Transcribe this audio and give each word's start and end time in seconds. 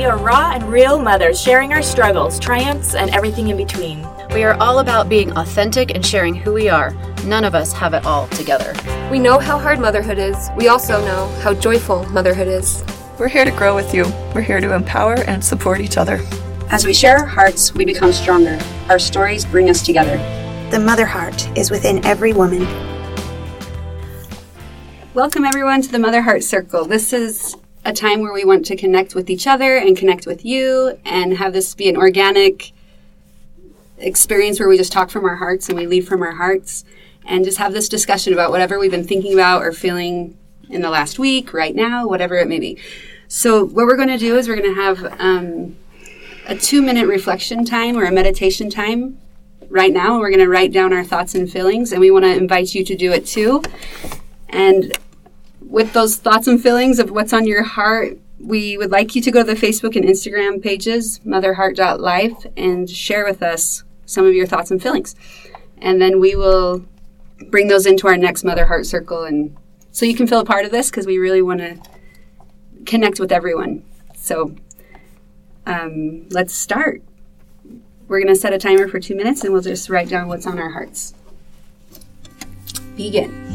We 0.00 0.06
are 0.06 0.16
raw 0.16 0.52
and 0.54 0.64
real 0.72 0.98
mothers 0.98 1.38
sharing 1.38 1.74
our 1.74 1.82
struggles, 1.82 2.40
triumphs, 2.40 2.94
and 2.94 3.10
everything 3.10 3.48
in 3.48 3.58
between. 3.58 4.08
We 4.32 4.44
are 4.44 4.54
all 4.54 4.78
about 4.78 5.10
being 5.10 5.30
authentic 5.36 5.94
and 5.94 6.04
sharing 6.04 6.34
who 6.34 6.54
we 6.54 6.70
are. 6.70 6.92
None 7.26 7.44
of 7.44 7.54
us 7.54 7.74
have 7.74 7.92
it 7.92 8.06
all 8.06 8.26
together. 8.28 8.72
We 9.10 9.18
know 9.18 9.38
how 9.38 9.58
hard 9.58 9.78
motherhood 9.78 10.16
is. 10.16 10.48
We 10.56 10.68
also 10.68 11.04
know 11.04 11.28
how 11.42 11.52
joyful 11.52 12.06
motherhood 12.08 12.48
is. 12.48 12.82
We're 13.18 13.28
here 13.28 13.44
to 13.44 13.50
grow 13.50 13.74
with 13.74 13.92
you. 13.92 14.06
We're 14.34 14.40
here 14.40 14.58
to 14.58 14.74
empower 14.74 15.16
and 15.24 15.44
support 15.44 15.80
each 15.80 15.98
other. 15.98 16.18
As 16.70 16.86
we 16.86 16.94
share 16.94 17.18
our 17.18 17.26
hearts, 17.26 17.74
we 17.74 17.84
become 17.84 18.14
stronger. 18.14 18.58
Our 18.88 18.98
stories 18.98 19.44
bring 19.44 19.68
us 19.68 19.84
together. 19.84 20.16
The 20.70 20.80
mother 20.80 21.04
heart 21.04 21.46
is 21.58 21.70
within 21.70 22.02
every 22.06 22.32
woman. 22.32 22.66
Welcome, 25.12 25.44
everyone, 25.44 25.82
to 25.82 25.92
the 25.92 25.98
Mother 25.98 26.22
Heart 26.22 26.42
Circle. 26.42 26.86
This 26.86 27.12
is 27.12 27.54
a 27.84 27.92
time 27.92 28.20
where 28.20 28.32
we 28.32 28.44
want 28.44 28.66
to 28.66 28.76
connect 28.76 29.14
with 29.14 29.30
each 29.30 29.46
other 29.46 29.76
and 29.76 29.96
connect 29.96 30.26
with 30.26 30.44
you 30.44 30.98
and 31.04 31.38
have 31.38 31.52
this 31.52 31.74
be 31.74 31.88
an 31.88 31.96
organic 31.96 32.72
experience 33.98 34.58
where 34.58 34.68
we 34.68 34.76
just 34.76 34.92
talk 34.92 35.10
from 35.10 35.24
our 35.24 35.36
hearts 35.36 35.68
and 35.68 35.78
we 35.78 35.86
leave 35.86 36.06
from 36.06 36.22
our 36.22 36.32
hearts 36.32 36.84
and 37.24 37.44
just 37.44 37.58
have 37.58 37.72
this 37.72 37.88
discussion 37.88 38.32
about 38.32 38.50
whatever 38.50 38.78
we've 38.78 38.90
been 38.90 39.06
thinking 39.06 39.32
about 39.32 39.62
or 39.62 39.72
feeling 39.72 40.36
in 40.68 40.82
the 40.82 40.90
last 40.90 41.18
week, 41.18 41.52
right 41.52 41.74
now, 41.74 42.06
whatever 42.06 42.36
it 42.36 42.48
may 42.48 42.58
be. 42.58 42.78
So, 43.28 43.64
what 43.64 43.86
we're 43.86 43.96
going 43.96 44.08
to 44.08 44.18
do 44.18 44.36
is 44.36 44.48
we're 44.48 44.56
going 44.56 44.74
to 44.74 44.80
have 44.80 45.20
um, 45.20 45.76
a 46.46 46.56
two 46.56 46.82
minute 46.82 47.06
reflection 47.06 47.64
time 47.64 47.96
or 47.96 48.04
a 48.04 48.12
meditation 48.12 48.70
time 48.70 49.18
right 49.70 49.92
now, 49.92 50.18
we're 50.18 50.30
going 50.30 50.40
to 50.40 50.48
write 50.48 50.72
down 50.72 50.92
our 50.92 51.04
thoughts 51.04 51.34
and 51.34 51.50
feelings, 51.50 51.92
and 51.92 52.00
we 52.00 52.10
want 52.10 52.24
to 52.24 52.34
invite 52.34 52.74
you 52.74 52.84
to 52.84 52.96
do 52.96 53.12
it 53.12 53.24
too. 53.24 53.62
And 54.48 54.98
with 55.70 55.92
those 55.92 56.16
thoughts 56.16 56.48
and 56.48 56.60
feelings 56.60 56.98
of 56.98 57.10
what's 57.10 57.32
on 57.32 57.46
your 57.46 57.62
heart, 57.62 58.18
we 58.40 58.76
would 58.76 58.90
like 58.90 59.14
you 59.14 59.22
to 59.22 59.30
go 59.30 59.44
to 59.44 59.54
the 59.54 59.60
Facebook 59.60 59.94
and 59.94 60.04
Instagram 60.04 60.60
pages, 60.60 61.20
motherheart.life, 61.20 62.46
and 62.56 62.90
share 62.90 63.24
with 63.24 63.42
us 63.42 63.84
some 64.04 64.26
of 64.26 64.34
your 64.34 64.46
thoughts 64.46 64.72
and 64.72 64.82
feelings. 64.82 65.14
And 65.78 66.02
then 66.02 66.18
we 66.18 66.34
will 66.34 66.84
bring 67.48 67.68
those 67.68 67.86
into 67.86 68.08
our 68.08 68.16
next 68.16 68.42
Mother 68.42 68.66
Heart 68.66 68.86
Circle. 68.86 69.24
And 69.24 69.56
so 69.92 70.04
you 70.04 70.14
can 70.14 70.26
feel 70.26 70.40
a 70.40 70.44
part 70.44 70.64
of 70.64 70.72
this 70.72 70.90
because 70.90 71.06
we 71.06 71.18
really 71.18 71.42
want 71.42 71.60
to 71.60 71.78
connect 72.84 73.20
with 73.20 73.30
everyone. 73.30 73.84
So 74.16 74.56
um, 75.66 76.28
let's 76.30 76.52
start. 76.52 77.02
We're 78.08 78.18
going 78.18 78.34
to 78.34 78.40
set 78.40 78.52
a 78.52 78.58
timer 78.58 78.88
for 78.88 78.98
two 78.98 79.14
minutes 79.14 79.44
and 79.44 79.52
we'll 79.52 79.62
just 79.62 79.88
write 79.88 80.08
down 80.08 80.26
what's 80.26 80.46
on 80.46 80.58
our 80.58 80.70
hearts. 80.70 81.14
Begin. 82.96 83.49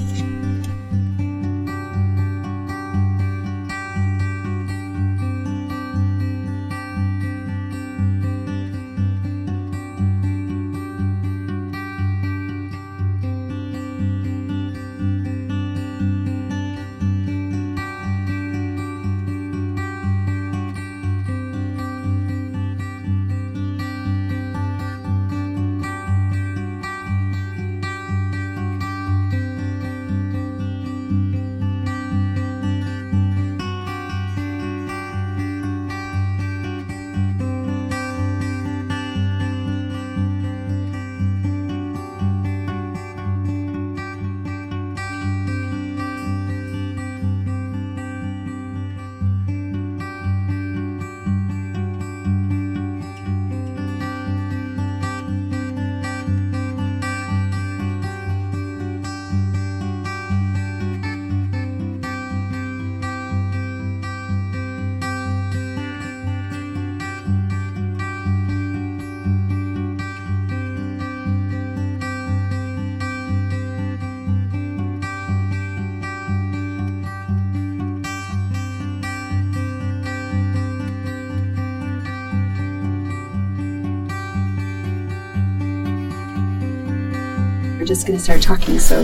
We're 87.85 87.89
just 87.89 88.07
going 88.07 88.17
to 88.17 88.23
start 88.23 88.41
talking, 88.41 88.79
so 88.79 89.03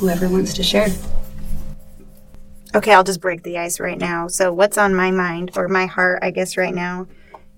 whoever 0.00 0.28
wants 0.28 0.52
to 0.54 0.64
share. 0.64 0.88
Okay, 2.74 2.92
I'll 2.92 3.04
just 3.04 3.20
break 3.20 3.44
the 3.44 3.56
ice 3.56 3.78
right 3.78 3.98
now. 3.98 4.26
So, 4.26 4.52
what's 4.52 4.76
on 4.76 4.96
my 4.96 5.12
mind 5.12 5.52
or 5.54 5.68
my 5.68 5.86
heart, 5.86 6.18
I 6.20 6.32
guess, 6.32 6.56
right 6.56 6.74
now 6.74 7.06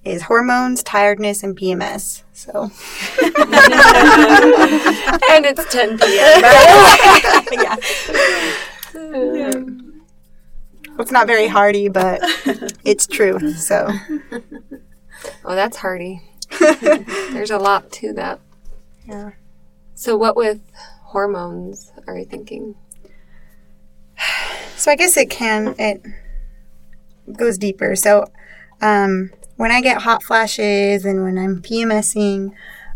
is 0.05 0.25
hormones, 0.25 0.83
tiredness, 0.83 1.43
and 1.43 1.59
PMS. 1.59 2.25
So, 2.35 2.65
and 5.31 5.47
it's 5.47 5.73
10 5.73 5.99
p.m. 5.99 6.43
yeah. 9.33 9.53
It's 10.99 11.13
not 11.13 11.27
very 11.27 11.47
hardy, 11.47 11.89
but 11.89 12.21
it's 12.85 13.07
true. 13.07 13.55
So, 13.55 13.89
oh, 15.47 15.55
that's 15.55 15.79
hardy. 15.79 16.21
There's 16.61 17.51
a 17.51 17.59
lot 17.59 17.91
to 17.93 18.13
that. 18.13 18.39
Yeah. 19.09 19.31
So, 20.03 20.17
what 20.17 20.35
with 20.35 20.61
hormones 21.05 21.93
are 22.09 22.19
you 22.19 22.25
thinking? 22.25 22.75
So, 24.77 24.91
I 24.91 24.97
guess 24.97 25.17
it 25.17 25.31
can, 25.31 25.77
it 25.79 26.03
goes 27.37 27.57
deeper. 27.57 27.95
So, 27.95 28.25
um, 28.81 29.31
when 29.55 29.71
I 29.71 29.81
get 29.81 30.03
hot 30.03 30.25
flashes 30.25 31.05
and 31.05 31.23
when 31.23 31.39
I'm 31.39 31.63
PMSing, 31.63 32.53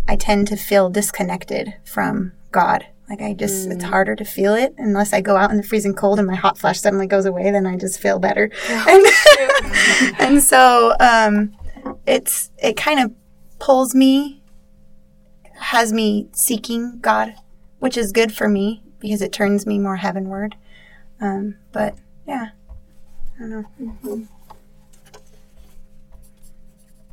I 0.09 0.17
tend 0.17 0.49
to 0.49 0.57
feel 0.57 0.91
disconnected 0.91 1.75
from 1.85 2.33
God. 2.51 2.85
Like 3.09 3.23
I 3.23 3.35
just, 3.35 3.69
mm. 3.69 3.75
it's 3.75 3.85
harder 3.85 4.17
to 4.17 4.25
feel 4.25 4.57
it 4.57 4.75
unless 4.77 5.13
I 5.13 5.21
go 5.21 5.37
out 5.37 5.53
in 5.53 5.59
the 5.59 5.63
freezing 5.63 5.95
cold 5.95 6.19
and 6.19 6.27
my 6.27 6.35
hot 6.35 6.59
flash 6.59 6.81
suddenly 6.81 7.07
goes 7.07 7.25
away. 7.25 7.53
Then 7.53 7.69
I 7.69 7.77
just 7.77 8.01
feel 8.01 8.19
better. 8.19 8.51
Oh, 8.69 10.05
and, 10.09 10.15
and 10.19 10.43
so 10.43 10.97
um, 10.99 11.57
it's 12.05 12.51
it 12.59 12.77
kind 12.77 12.99
of 12.99 13.13
pulls 13.61 13.95
me 13.95 14.43
has 15.59 15.93
me 15.93 16.29
seeking 16.33 16.99
God, 17.01 17.35
which 17.79 17.97
is 17.97 18.13
good 18.13 18.35
for 18.35 18.49
me 18.49 18.83
because 19.01 19.23
it 19.23 19.33
turns 19.33 19.67
me 19.67 19.79
more 19.79 19.97
heavenward. 19.97 20.57
Um, 21.21 21.57
but 21.73 21.97
yeah, 22.27 22.51
I 23.37 23.41
don't 23.41 23.51
know. 23.51 23.65
Mm-hmm. 23.81 24.23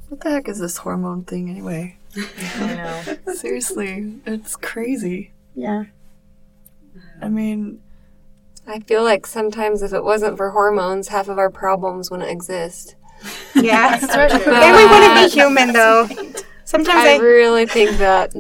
What 0.10 0.22
the 0.22 0.30
heck 0.30 0.48
is 0.48 0.60
this 0.60 0.78
hormone 0.78 1.24
thing 1.24 1.50
anyway? 1.50 1.98
I 2.16 2.76
know. 2.76 3.34
Seriously, 3.34 4.20
it's 4.26 4.56
crazy. 4.56 5.32
Yeah. 5.56 5.86
I 7.22 7.30
mean, 7.30 7.82
I 8.68 8.80
feel 8.80 9.04
like 9.04 9.26
sometimes 9.26 9.82
if 9.82 9.94
it 9.94 10.04
wasn't 10.04 10.38
for 10.38 10.52
hormones, 10.52 11.08
half 11.08 11.28
of 11.28 11.38
our 11.38 11.50
problems 11.50 12.12
wouldn't 12.12 12.30
exist. 12.30 12.96
Yeah, 13.56 14.00
and 14.12 14.76
we 14.76 14.86
wouldn't 14.86 15.16
be 15.16 15.30
human 15.30 15.72
though. 15.72 16.10
Sometimes 16.74 17.06
I, 17.06 17.14
I, 17.14 17.18
really 17.20 17.68
think 17.68 18.00
that, 18.00 18.34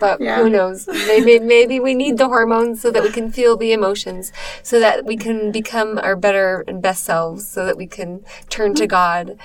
but 0.00 0.18
yeah. 0.18 0.38
who 0.38 0.48
knows? 0.48 0.86
Maybe 0.86 1.38
maybe 1.38 1.78
we 1.78 1.94
need 1.94 2.16
the 2.16 2.28
hormones 2.28 2.80
so 2.80 2.90
that 2.90 3.02
we 3.02 3.10
can 3.10 3.30
feel 3.30 3.58
the 3.58 3.74
emotions, 3.74 4.32
so 4.62 4.80
that 4.80 5.04
we 5.04 5.18
can 5.18 5.52
become 5.52 5.98
our 5.98 6.16
better 6.16 6.64
and 6.66 6.80
best 6.80 7.04
selves, 7.04 7.46
so 7.46 7.66
that 7.66 7.76
we 7.76 7.86
can 7.86 8.24
turn 8.48 8.74
to 8.76 8.84
mm-hmm. 8.84 8.88
God. 8.88 9.38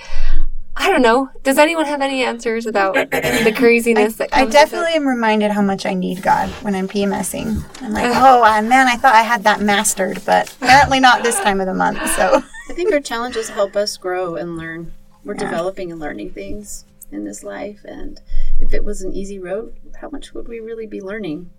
I 0.74 0.88
don't 0.88 1.02
know. 1.02 1.28
Does 1.42 1.58
anyone 1.58 1.84
have 1.84 2.00
any 2.00 2.24
answers 2.24 2.64
about 2.64 2.94
the 3.10 3.52
craziness 3.54 4.18
I, 4.18 4.26
that 4.26 4.34
I 4.34 4.46
definitely 4.46 4.94
am 4.94 5.06
reminded 5.06 5.50
how 5.50 5.60
much 5.60 5.84
I 5.84 5.92
need 5.92 6.22
God 6.22 6.48
when 6.62 6.74
I'm 6.74 6.88
PMSing. 6.88 7.62
I'm 7.82 7.92
like, 7.92 8.06
oh 8.06 8.42
uh, 8.42 8.62
man, 8.62 8.88
I 8.88 8.96
thought 8.96 9.14
I 9.14 9.22
had 9.22 9.44
that 9.44 9.60
mastered, 9.60 10.22
but 10.24 10.50
apparently 10.62 10.98
not 10.98 11.22
this 11.22 11.38
time 11.40 11.60
of 11.60 11.66
the 11.66 11.74
month. 11.74 11.98
So 12.16 12.42
I 12.70 12.72
think 12.72 12.90
our 12.94 13.00
challenges 13.00 13.50
help 13.50 13.76
us 13.76 13.98
grow 13.98 14.36
and 14.36 14.56
learn. 14.56 14.94
We're 15.26 15.34
yeah. 15.34 15.40
developing 15.40 15.92
and 15.92 16.00
learning 16.00 16.30
things 16.30 16.86
in 17.12 17.24
this 17.24 17.42
life. 17.42 17.80
And 17.84 18.20
if 18.60 18.72
it 18.72 18.84
was 18.84 19.02
an 19.02 19.12
easy 19.12 19.38
road, 19.38 19.76
how 20.00 20.10
much 20.10 20.32
would 20.34 20.48
we 20.48 20.60
really 20.60 20.86
be 20.86 21.00
learning? 21.00 21.50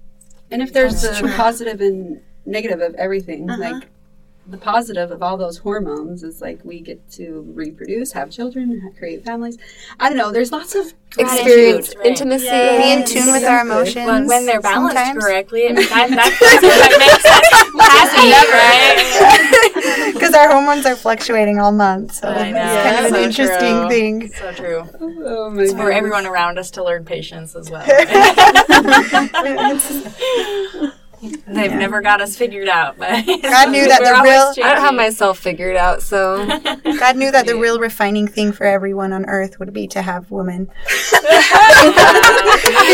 And 0.50 0.62
if 0.62 0.74
there's 0.74 1.04
a 1.04 1.22
positive 1.36 1.80
and 1.82 2.22
negative 2.46 2.82
of 2.82 2.96
everything, 2.96 3.50
uh-huh. 3.50 3.62
like 3.62 3.90
the 4.48 4.58
positive 4.58 5.12
of 5.12 5.22
all 5.22 5.38
those 5.38 5.58
hormones 5.60 6.24
is 6.24 6.42
like 6.42 6.64
we 6.64 6.82
get 6.82 7.10
to 7.12 7.42
reproduce, 7.54 8.12
have 8.14 8.32
children, 8.32 8.94
create 8.98 9.24
families. 9.24 9.58
I 10.00 10.10
don't 10.10 10.18
know. 10.18 10.32
There's 10.32 10.52
lots 10.52 10.76
of 10.76 10.94
Experience, 11.18 11.94
right. 11.98 12.06
intimacy. 12.06 12.46
Be 12.48 12.92
in 12.94 13.06
tune 13.06 13.34
with 13.34 13.44
our 13.44 13.62
emotions. 13.62 14.06
When, 14.08 14.28
when 14.28 14.46
they're 14.46 14.62
balanced 14.62 14.96
sometimes. 14.96 15.22
correctly, 15.24 15.66
I 15.68 15.74
mean, 15.74 15.76
that, 15.90 16.10
that, 16.10 16.32
that 16.62 16.98
makes 17.00 17.26
us 17.26 17.50
happy, 17.92 18.32
right? 20.06 20.14
Because 20.14 20.34
our 20.34 20.50
hormones 20.50 20.86
are 20.86 20.96
fluctuating 20.96 21.60
all 21.60 21.74
month. 21.74 22.14
So 22.14 22.32
it's 22.32 22.54
know. 22.54 22.84
kind 22.84 22.98
of 23.00 23.06
an 23.06 23.12
So 23.12 23.22
interesting 23.22 23.80
true. 23.82 23.90
thing. 23.90 24.32
So 24.32 24.54
true. 24.54 24.88
oh 25.26 25.50
my 25.50 25.68
For 25.68 25.92
everyone 25.92 26.26
around 26.26 26.58
us 26.58 26.72
to 26.72 26.84
learn 26.84 27.04
patience 27.04 27.56
as 27.58 27.70
well. 27.70 27.86
They've 31.22 31.72
never 31.72 32.02
got 32.02 32.20
us 32.20 32.36
figured 32.36 32.68
out, 32.68 32.98
but 32.98 33.26
God 33.26 33.36
knew 33.72 33.88
that 33.88 34.00
the 34.02 34.16
always 34.16 34.58
real- 34.58 34.66
I 34.66 34.74
don't 34.74 34.84
have 34.84 34.96
myself 34.96 35.38
figured 35.38 35.76
out, 35.76 36.02
so 36.02 36.46
God 37.00 37.16
knew 37.16 37.32
that 37.32 37.46
the 37.46 37.56
real 37.56 37.80
refining 37.80 38.28
thing 38.28 38.52
for 38.52 38.66
everyone 38.66 39.14
on 39.14 39.26
earth 39.26 39.60
would 39.60 39.72
be 39.72 39.88
to 39.90 40.02
have 40.02 40.32
women. 40.32 40.70
He's 40.90 41.12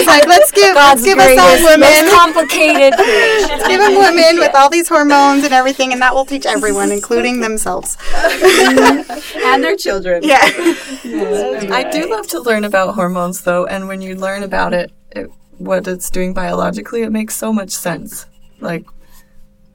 like, 0.08 0.28
let's 0.28 0.52
give, 0.52 0.76
let's 0.76 1.04
give 1.04 1.18
us 1.18 1.38
all 1.38 1.64
women. 1.64 2.10
complicated 2.12 2.94
creation. 3.00 3.50
Let's 3.50 3.68
give 3.68 3.80
them 3.80 3.96
women 3.96 4.40
with 4.40 4.54
all 4.56 4.70
these 4.70 4.90
hormones 4.90 5.46
and 5.46 5.54
everything, 5.54 5.94
and 5.94 6.02
that 6.02 6.14
will 6.14 6.26
teach 6.26 6.46
everyone, 6.46 6.92
including 6.92 7.40
themselves. 7.40 7.96
Mm-hmm. 7.98 9.40
and 9.46 9.64
their 9.64 9.78
children. 9.78 10.22
Yeah. 10.24 10.40
I 10.44 11.90
do 11.92 12.10
love 12.10 12.28
to 12.28 12.42
learn 12.42 12.66
about 12.66 12.96
hormones, 12.96 13.42
though, 13.42 13.66
and 13.66 13.88
when 13.88 14.02
you 14.02 14.16
learn 14.16 14.44
about 14.44 14.74
it, 14.74 14.92
it, 15.12 15.30
what 15.58 15.88
it's 15.88 16.10
doing 16.10 16.34
biologically, 16.34 17.04
it 17.04 17.12
makes 17.12 17.36
so 17.36 17.52
much 17.52 17.72
sense. 17.72 18.26
Like, 18.60 18.86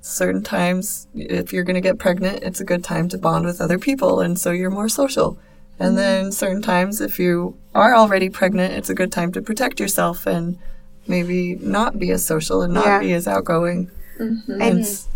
certain 0.01 0.43
times, 0.43 1.07
if 1.15 1.53
you're 1.53 1.65
going 1.65 1.75
to 1.75 1.81
get 1.81 1.99
pregnant, 1.99 2.43
it's 2.43 2.61
a 2.61 2.65
good 2.65 2.85
time 2.85 3.09
to 3.09 3.19
bond 3.19 3.45
with 3.45 3.61
other 3.61 3.79
people, 3.79 4.21
and 4.21 4.39
so 4.39 4.51
you're 4.51 4.71
more 4.71 4.89
social. 4.89 5.39
And 5.79 5.91
mm-hmm. 5.91 5.97
then 5.97 6.33
certain 6.33 6.63
times, 6.63 7.01
if 7.01 7.19
you 7.19 7.57
are 7.75 7.95
already 7.95 8.29
pregnant, 8.29 8.75
it's 8.75 8.91
a 8.91 8.95
good 8.95 9.13
time 9.13 9.33
to 9.33 9.43
protect 9.43 9.81
yourself 9.81 10.27
and 10.27 10.59
maybe 11.07 11.57
not 11.57 11.99
be 11.99 12.11
as 12.11 12.25
social 12.25 12.63
and 12.63 12.75
not 12.75 12.87
Yeah. 12.87 13.01
be 13.01 13.13
as 13.13 13.27
outgoing. 13.27 13.91
Mm-hmm. 14.19 14.63
And 14.63 15.07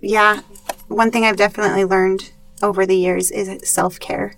yeah. 0.00 0.40
One 0.88 1.10
thing 1.10 1.24
I've 1.24 1.36
definitely 1.36 1.84
learned 1.84 2.30
over 2.62 2.86
the 2.86 2.96
years 2.96 3.30
is 3.30 3.68
self 3.68 3.98
care. 3.98 4.34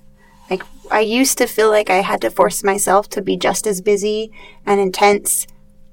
Like, 0.49 0.63
I 0.91 1.01
used 1.01 1.39
to 1.39 1.47
feel 1.47 1.71
like 1.71 1.91
I 1.91 2.03
had 2.03 2.21
to 2.23 2.31
force 2.31 2.63
myself 2.63 3.09
to 3.11 3.23
be 3.23 3.37
just 3.37 3.67
as 3.67 3.81
busy 3.81 4.31
and 4.65 4.81
intense 4.81 5.47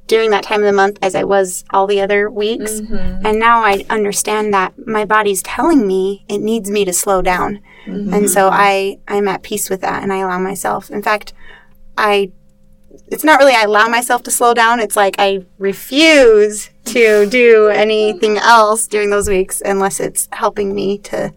during 0.07 0.31
that 0.31 0.43
time 0.43 0.59
of 0.59 0.65
the 0.65 0.73
month 0.73 0.99
as 1.01 1.15
I 1.15 1.23
was 1.23 1.63
all 1.69 1.87
the 1.87 2.01
other 2.01 2.29
weeks. 2.29 2.81
Mm-hmm. 2.81 3.25
And 3.25 3.39
now 3.39 3.63
I 3.63 3.85
understand 3.89 4.53
that 4.53 4.73
my 4.85 5.05
body's 5.05 5.41
telling 5.41 5.87
me 5.87 6.25
it 6.27 6.39
needs 6.39 6.69
me 6.69 6.85
to 6.85 6.93
slow 6.93 7.21
down. 7.21 7.61
Mm-hmm. 7.85 8.13
And 8.13 8.29
so 8.29 8.49
I, 8.51 8.99
I'm 9.07 9.27
at 9.27 9.43
peace 9.43 9.69
with 9.69 9.81
that 9.81 10.03
and 10.03 10.11
I 10.11 10.17
allow 10.17 10.39
myself. 10.39 10.89
In 10.89 11.01
fact, 11.01 11.33
I 11.97 12.31
it's 13.07 13.23
not 13.23 13.39
really 13.39 13.53
I 13.53 13.63
allow 13.63 13.87
myself 13.87 14.23
to 14.23 14.31
slow 14.31 14.53
down. 14.53 14.79
It's 14.79 14.95
like 14.95 15.15
I 15.19 15.45
refuse 15.57 16.69
to 16.85 17.27
do 17.27 17.67
anything 17.67 18.37
else 18.37 18.87
during 18.87 19.09
those 19.09 19.27
weeks 19.27 19.61
unless 19.63 19.99
it's 19.99 20.29
helping 20.31 20.73
me 20.73 20.97
to 20.99 21.33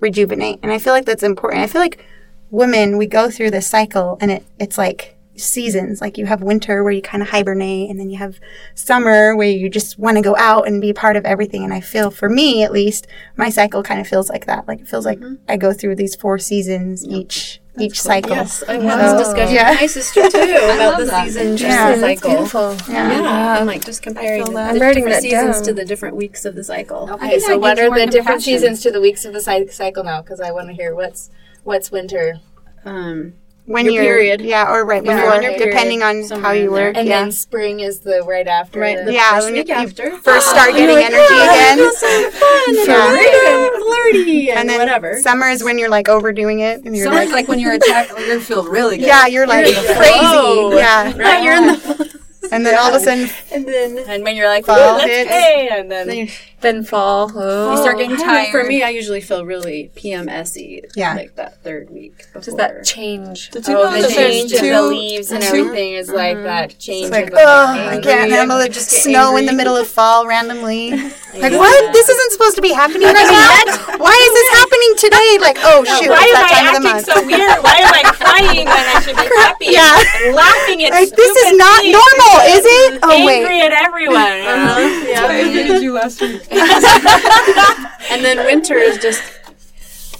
rejuvenate. 0.00 0.60
And 0.62 0.72
I 0.72 0.78
feel 0.78 0.92
like 0.92 1.04
that's 1.04 1.22
important. 1.22 1.62
I 1.62 1.66
feel 1.66 1.80
like 1.80 2.04
women, 2.50 2.98
we 2.98 3.06
go 3.06 3.30
through 3.30 3.50
this 3.50 3.66
cycle 3.66 4.18
and 4.20 4.30
it, 4.30 4.44
it's 4.58 4.78
like 4.78 5.15
seasons. 5.38 6.00
Like 6.00 6.18
you 6.18 6.26
have 6.26 6.42
winter 6.42 6.82
where 6.82 6.92
you 6.92 7.02
kind 7.02 7.22
of 7.22 7.28
hibernate 7.30 7.90
and 7.90 7.98
then 8.00 8.10
you 8.10 8.18
have 8.18 8.38
summer 8.74 9.36
where 9.36 9.48
you 9.48 9.68
just 9.68 9.98
want 9.98 10.16
to 10.16 10.22
go 10.22 10.36
out 10.36 10.66
and 10.66 10.80
be 10.80 10.92
part 10.92 11.16
of 11.16 11.24
everything. 11.24 11.64
And 11.64 11.72
I 11.72 11.80
feel 11.80 12.10
for 12.10 12.28
me, 12.28 12.62
at 12.62 12.72
least, 12.72 13.06
my 13.36 13.48
cycle 13.50 13.82
kind 13.82 14.00
of 14.00 14.06
feels 14.06 14.28
like 14.28 14.46
that. 14.46 14.66
Like 14.68 14.80
it 14.80 14.88
feels 14.88 15.04
like 15.06 15.20
I 15.48 15.56
go 15.56 15.72
through 15.72 15.96
these 15.96 16.14
four 16.14 16.38
seasons 16.38 17.04
each, 17.06 17.60
each 17.78 18.00
cycle. 18.00 18.30
Yes, 18.32 18.62
I 18.66 18.74
had 18.74 19.18
this 19.18 19.26
discussion 19.28 19.54
Yeah. 19.54 19.70
with 19.72 19.80
my 19.80 19.86
sister 19.86 20.22
too 20.30 20.38
about 20.38 20.98
the 20.98 21.22
season 21.24 21.56
Yeah. 21.58 21.94
yeah. 21.94 22.00
cycle. 22.00 22.30
Beautiful. 22.30 22.76
Yeah, 22.88 23.58
I'm 23.60 23.66
like 23.66 23.84
just 23.84 24.02
comparing 24.02 24.44
the, 24.46 24.50
the 24.72 24.78
different 24.78 25.06
that 25.10 25.22
seasons 25.22 25.56
down. 25.56 25.62
to 25.64 25.72
the 25.74 25.84
different 25.84 26.16
weeks 26.16 26.44
of 26.44 26.54
the 26.54 26.64
cycle. 26.64 27.08
Okay, 27.12 27.38
so 27.40 27.58
what 27.58 27.78
are 27.78 27.88
more 27.88 27.98
the 27.98 28.06
different 28.06 28.42
seasons 28.42 28.80
to 28.82 28.90
the 28.90 29.00
weeks 29.00 29.24
of 29.24 29.32
the 29.34 29.40
cycle 29.40 30.04
now? 30.04 30.22
Because 30.22 30.40
I 30.40 30.50
want 30.52 30.68
to 30.68 30.74
hear 30.74 30.94
what's 30.94 31.30
what's 31.64 31.90
winter, 31.90 32.40
Um, 32.84 33.34
when 33.66 33.84
Your 33.84 33.94
you're 33.94 34.04
period. 34.04 34.40
yeah, 34.40 34.70
or 34.72 34.84
right 34.84 35.04
Yeah, 35.04 35.16
before, 35.16 35.34
on 35.34 35.58
depending 35.58 36.02
on 36.02 36.22
somewhere 36.24 36.46
how 36.46 36.52
you 36.52 36.66
in 36.66 36.70
work. 36.72 36.96
and 36.96 37.06
yeah, 37.08 37.20
then 37.22 37.32
spring 37.32 37.80
is 37.80 38.00
the 38.00 38.22
right 38.22 38.46
after. 38.46 38.78
right, 38.80 38.96
the 38.98 39.04
the, 39.06 39.12
Yeah, 39.12 39.34
first 39.34 39.44
when 39.46 39.52
week 39.54 39.68
you- 39.68 39.74
you 39.74 39.80
after. 39.80 40.16
first 40.18 40.48
start 40.48 40.72
getting 40.72 40.94
like, 40.96 41.04
energy 41.06 41.24
"Oh, 41.28 41.50
again. 41.50 41.78
I 41.80 41.90
so 41.96 42.30
fun 42.30 42.78
and 42.78 42.88
Yeah. 42.88 43.72
and 43.74 43.82
flirty 43.82 44.50
and, 44.50 44.58
and 44.60 44.68
then 44.70 44.78
whatever. 44.78 45.20
summer 45.20 45.48
is 45.48 45.62
when 45.64 45.78
you're 45.78 45.88
like 45.90 46.08
overdoing 46.08 46.60
it, 46.60 46.84
and 46.84 46.96
you're 46.96 47.06
Summer's 47.06 47.26
like, 47.26 47.32
like 47.34 47.48
when 47.48 47.58
you're 47.58 47.74
attacked, 47.74 48.12
you're 48.18 48.40
feel 48.40 48.64
really 48.64 48.98
good. 48.98 49.06
yeah, 49.06 49.26
you're 49.26 49.46
like 49.46 49.64
crazy, 49.66 50.18
flow. 50.18 50.76
yeah, 50.76 51.16
right, 51.16 51.42
you're 51.42 51.54
in 51.54 51.66
the 51.66 52.20
and 52.52 52.64
then 52.66 52.78
all 52.78 52.88
of 52.88 52.94
a 52.94 53.04
sudden, 53.04 53.28
and 53.52 53.66
then 53.66 53.98
and 54.08 54.22
when 54.22 54.36
you're 54.36 54.48
like, 54.48 54.66
Fall 54.66 54.96
let's 54.96 55.04
hits. 55.04 55.30
pay," 55.30 55.68
and 55.70 55.90
then 55.90 56.28
Then 56.62 56.84
fall. 56.84 57.30
Oh. 57.34 57.72
You 57.74 57.78
Oh. 57.78 57.82
start 57.82 57.98
getting 57.98 58.12
I 58.12 58.16
know, 58.16 58.24
tired. 58.24 58.50
For 58.50 58.64
me, 58.64 58.82
I 58.82 58.88
usually 58.88 59.20
feel 59.20 59.44
really 59.44 59.90
PMSy. 59.94 60.80
Yeah. 60.96 61.14
like 61.14 61.34
that 61.36 61.62
third 61.62 61.90
week. 61.90 62.16
Before. 62.32 62.40
Just 62.40 62.56
that 62.56 62.84
change. 62.84 63.50
Did 63.50 63.68
you 63.68 63.78
oh, 63.78 63.84
know 63.90 64.02
the 64.02 64.08
change 64.08 64.50
there's 64.52 64.62
of 64.62 64.66
two, 64.66 64.72
the 64.72 64.82
leaves 64.82 65.30
and 65.32 65.42
two- 65.42 65.48
everything 65.48 65.92
is 65.92 66.08
like 66.08 66.36
mm-hmm. 66.36 66.44
that 66.44 66.78
change. 66.78 67.04
it's 67.06 67.12
like, 67.12 67.26
of 67.26 67.32
the 67.32 67.40
oh, 67.40 67.66
I 67.90 68.00
can't 68.00 68.30
handle 68.30 68.58
it. 68.58 68.72
Just 68.72 68.90
get 68.90 69.02
Snow 69.02 69.36
in 69.36 69.44
the 69.44 69.52
middle 69.52 69.76
of 69.76 69.86
fall 69.86 70.26
randomly. 70.26 70.92
Like, 71.36 71.52
Yeah. 71.52 71.58
what? 71.58 71.92
This 71.92 72.08
isn't 72.08 72.32
supposed 72.32 72.56
to 72.56 72.62
be 72.62 72.72
happening 72.72 73.02
right 73.12 73.12
now. 73.12 73.98
Why 74.00 74.16
is 74.16 74.32
this 74.32 74.50
happening 74.56 74.92
today? 74.96 75.30
Like, 75.44 75.58
oh 75.68 75.84
shoot, 75.84 76.08
Why 76.08 76.24
it's 76.24 76.32
am 76.32 76.40
that 76.40 76.48
time 76.48 76.64
I 76.64 76.76
of 76.76 76.82
the 76.82 76.88
acting 76.88 76.92
month. 76.96 77.04
so 77.04 77.26
weird? 77.28 77.60
Why 77.60 77.76
am 77.76 77.92
I 77.92 78.02
crying 78.44 78.66
when 78.66 78.76
I 78.96 79.00
should 79.00 79.16
be 79.16 79.22
happy? 79.22 79.66
Yeah. 79.66 80.32
laughing 80.34 80.84
at 80.84 80.90
Like, 80.92 81.10
this 81.10 81.36
is 81.36 81.56
not 81.56 81.80
things. 81.80 81.92
normal, 81.92 82.40
is 82.46 82.64
it? 82.64 83.00
Oh 83.02 83.10
Angry 83.12 83.44
wait, 83.44 83.62
at 83.66 83.72
everyone. 83.72 84.16
Uh-huh. 84.16 85.26
I 85.28 85.44
hated 85.52 85.82
you 85.82 85.92
last 85.92 86.20
week. 86.20 86.42
and 88.10 88.24
then 88.24 88.38
winter 88.46 88.74
is 88.76 88.98
just 88.98 89.22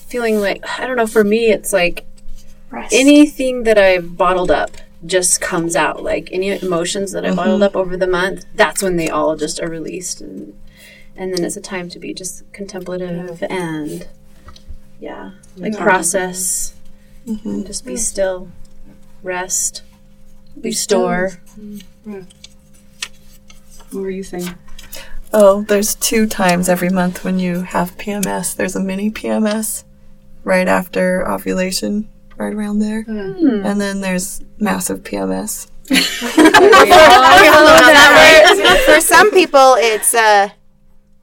feeling 0.08 0.40
like 0.40 0.64
I 0.78 0.86
don't 0.86 0.96
know. 0.96 1.06
For 1.06 1.24
me, 1.24 1.46
it's 1.50 1.72
like 1.72 2.04
Rest. 2.70 2.92
anything 2.94 3.64
that 3.64 3.78
I've 3.78 4.16
bottled 4.16 4.50
up 4.50 4.70
just 5.04 5.40
comes 5.40 5.76
out. 5.76 6.02
Like 6.02 6.28
any 6.32 6.50
emotions 6.50 7.12
that 7.12 7.24
I 7.26 7.34
bottled 7.34 7.62
up 7.62 7.76
over 7.76 7.96
the 7.96 8.06
month, 8.06 8.44
that's 8.54 8.82
when 8.82 8.96
they 8.96 9.08
all 9.08 9.36
just 9.36 9.60
are 9.60 9.68
released, 9.68 10.20
and 10.20 10.54
and 11.16 11.32
then 11.34 11.44
it's 11.44 11.56
a 11.56 11.60
time 11.60 11.88
to 11.90 11.98
be 11.98 12.12
just 12.14 12.50
contemplative 12.52 13.42
and 13.48 14.06
yeah, 15.00 15.32
like 15.56 15.76
process, 15.76 16.74
and 17.26 17.66
just 17.66 17.84
be 17.84 17.96
still, 17.96 18.48
rest, 19.22 19.82
be 20.54 20.70
restore. 20.70 21.32
What 22.04 22.24
were 23.92 24.10
you 24.10 24.22
saying? 24.22 24.54
Oh, 25.32 25.62
there's 25.62 25.94
two 25.94 26.26
times 26.26 26.68
every 26.68 26.88
month 26.88 27.24
when 27.24 27.38
you 27.38 27.62
have 27.62 27.96
PMS. 27.98 28.56
There's 28.56 28.76
a 28.76 28.80
mini 28.80 29.10
PMS 29.10 29.84
right 30.44 30.68
after 30.68 31.28
ovulation, 31.28 32.08
right 32.36 32.54
around 32.54 32.78
there. 32.78 33.04
And 33.06 33.80
then 33.80 34.00
there's 34.00 34.42
massive 34.58 35.02
PMS. 35.02 35.68
For 38.86 39.00
some 39.00 39.30
people, 39.30 39.74
it's 39.78 40.14
uh, 40.14 40.48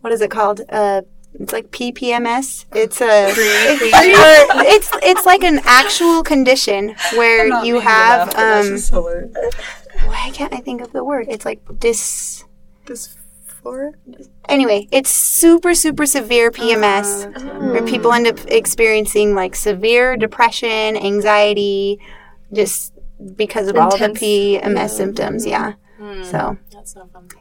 what 0.02 0.14
is 0.14 0.22
it 0.22 0.30
called? 0.30 0.62
Uh, 0.70 1.02
it's 1.40 1.52
like 1.54 1.72
PPMS. 1.72 2.66
It's 2.74 3.02
a 3.02 3.28
it's 3.36 4.90
it's 5.02 5.26
like 5.26 5.44
an 5.44 5.60
actual 5.64 6.24
condition 6.24 6.96
where 7.16 7.64
you 7.64 7.80
have 7.80 8.34
um. 8.36 8.78
Why 10.06 10.32
can't 10.34 10.54
I 10.54 10.58
think 10.58 10.82
of 10.82 10.92
the 10.92 11.04
word? 11.04 11.28
It's 11.30 11.46
like 11.46 11.60
dis. 11.80 12.44
Dysphoria? 12.86 13.94
Anyway, 14.50 14.88
it's 14.92 15.10
super 15.10 15.74
super 15.74 16.06
severe 16.06 16.52
PMS 16.52 17.72
where 17.72 17.84
people 17.84 18.12
end 18.12 18.28
up 18.28 18.40
experiencing 18.48 19.36
like 19.36 19.56
severe 19.56 20.18
depression, 20.18 20.98
anxiety, 20.98 22.00
just 22.52 22.94
because 23.36 23.68
of 23.70 23.78
all 23.78 23.90
the 23.96 24.04
Intense. 24.04 24.20
PMS 24.20 24.90
symptoms. 24.90 25.46
Yeah. 25.46 25.74
So 26.24 26.58
That's 26.74 26.96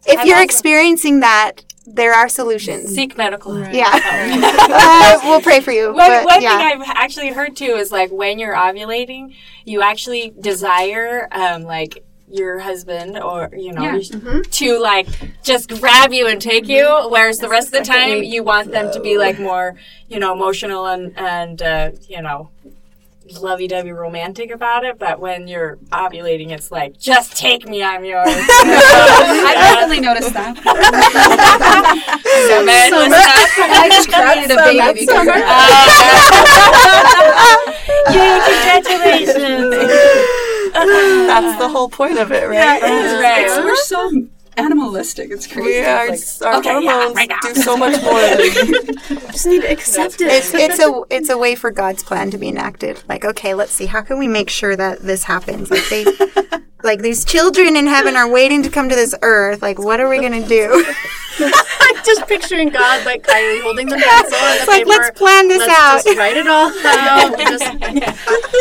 if 0.06 0.18
I've 0.20 0.26
you're 0.26 0.36
also- 0.36 0.44
experiencing 0.44 1.20
that, 1.20 1.64
there 1.86 2.14
are 2.14 2.28
solutions. 2.28 2.94
Seek 2.94 3.16
medical 3.16 3.54
help. 3.54 3.74
Yeah. 3.74 3.90
uh, 3.92 5.20
we'll 5.24 5.40
pray 5.40 5.60
for 5.60 5.72
you. 5.72 5.86
One, 5.88 5.96
but 5.96 6.24
one 6.24 6.42
yeah. 6.42 6.56
thing 6.56 6.80
I've 6.80 6.88
actually 6.96 7.30
heard 7.30 7.56
too 7.56 7.74
is 7.76 7.90
like 7.90 8.10
when 8.10 8.38
you're 8.38 8.54
ovulating, 8.54 9.34
you 9.64 9.82
actually 9.82 10.32
desire 10.40 11.28
um, 11.32 11.62
like 11.62 12.04
your 12.30 12.60
husband 12.60 13.18
or 13.18 13.50
you 13.54 13.72
know 13.72 13.94
you- 13.94 14.42
to 14.42 14.78
like 14.78 15.06
just 15.42 15.68
grab 15.80 16.12
you 16.12 16.26
and 16.28 16.40
take 16.40 16.66
you, 16.66 16.86
whereas 17.10 17.38
the 17.38 17.48
rest 17.48 17.68
of 17.68 17.72
the 17.74 17.84
time 17.84 18.22
you 18.22 18.42
want 18.42 18.70
them 18.70 18.90
to 18.92 19.00
be 19.00 19.18
like 19.18 19.38
more 19.38 19.74
you 20.08 20.18
know 20.18 20.32
emotional 20.32 20.86
and 20.86 21.16
and 21.18 21.60
uh, 21.60 21.90
you 22.08 22.22
know 22.22 22.48
lovey-dovey 23.40 23.92
romantic 23.92 24.50
about 24.50 24.84
it. 24.84 24.98
But 24.98 25.20
when 25.20 25.48
you're 25.48 25.76
ovulating, 25.90 26.50
it's 26.50 26.70
like 26.70 26.98
just 26.98 27.36
take 27.36 27.66
me, 27.68 27.82
I'm 27.82 28.04
yours. 28.04 28.24
I 28.28 29.54
definitely 29.74 30.00
noticed 30.00 30.32
that. 30.34 30.56
so 32.48 32.64
then. 32.64 32.92
I 33.72 33.88
just 33.90 34.08
grab 34.08 34.36
wanted 34.36 34.50
a 34.50 34.56
baby 34.56 35.00
because 35.00 35.28
of 35.28 35.36
Yay, 38.12 38.40
congratulations. 38.48 39.70
That's 40.72 41.58
the 41.58 41.68
whole 41.68 41.88
point 41.88 42.18
of 42.18 42.32
it, 42.32 42.48
right? 42.48 42.80
Right. 42.82 43.44
It's- 43.44 43.58
we're 43.58 43.76
so 43.76 44.10
animalistic. 44.56 45.30
It's 45.30 45.46
crazy. 45.46 45.80
We 45.80 45.84
are, 45.84 46.08
It's 46.08 46.40
our 46.42 46.56
okay, 46.56 46.82
yeah, 46.82 46.92
hormones 46.92 47.16
right 47.16 47.30
do 47.42 47.54
so 47.54 47.76
much 47.76 48.02
more 48.04 48.20
than 48.20 49.30
just 49.32 49.46
need 49.46 49.62
to 49.62 49.70
accept 49.70 50.20
it. 50.20 50.28
It's 50.28 50.54
it's 50.54 50.78
a 50.78 51.02
it's 51.10 51.30
a 51.30 51.38
way 51.38 51.54
for 51.54 51.70
God's 51.70 52.02
plan 52.02 52.30
to 52.30 52.38
be 52.38 52.48
enacted. 52.48 53.02
Like, 53.08 53.24
okay, 53.24 53.54
let's 53.54 53.72
see, 53.72 53.86
how 53.86 54.02
can 54.02 54.18
we 54.18 54.28
make 54.28 54.50
sure 54.50 54.76
that 54.76 55.00
this 55.00 55.24
happens? 55.24 55.70
Like 55.70 55.88
they 55.88 56.04
like 56.82 57.00
these 57.00 57.24
children 57.24 57.76
in 57.76 57.86
heaven 57.86 58.16
are 58.16 58.28
waiting 58.30 58.62
to 58.62 58.70
come 58.70 58.88
to 58.88 58.94
this 58.94 59.14
earth. 59.22 59.62
Like, 59.62 59.78
what 59.78 60.00
are 60.00 60.08
we 60.08 60.20
gonna 60.20 60.46
do? 60.46 60.84
I'm 61.38 61.96
just 62.04 62.26
picturing 62.26 62.68
God 62.68 63.06
like 63.06 63.22
Kylie 63.26 63.62
holding 63.62 63.88
the 63.88 63.96
pencil 63.96 64.36
and 64.38 64.60
the 64.60 64.66
like, 64.66 64.78
paper. 64.84 64.88
let's 64.88 65.18
plan 65.18 65.48
this 65.48 65.60
Let's 65.60 65.72
out. 65.72 66.04
just 66.04 66.18
write 66.18 66.36
it 66.36 66.46
all 66.46 66.68
out. 66.84 67.38
Just 67.38 67.64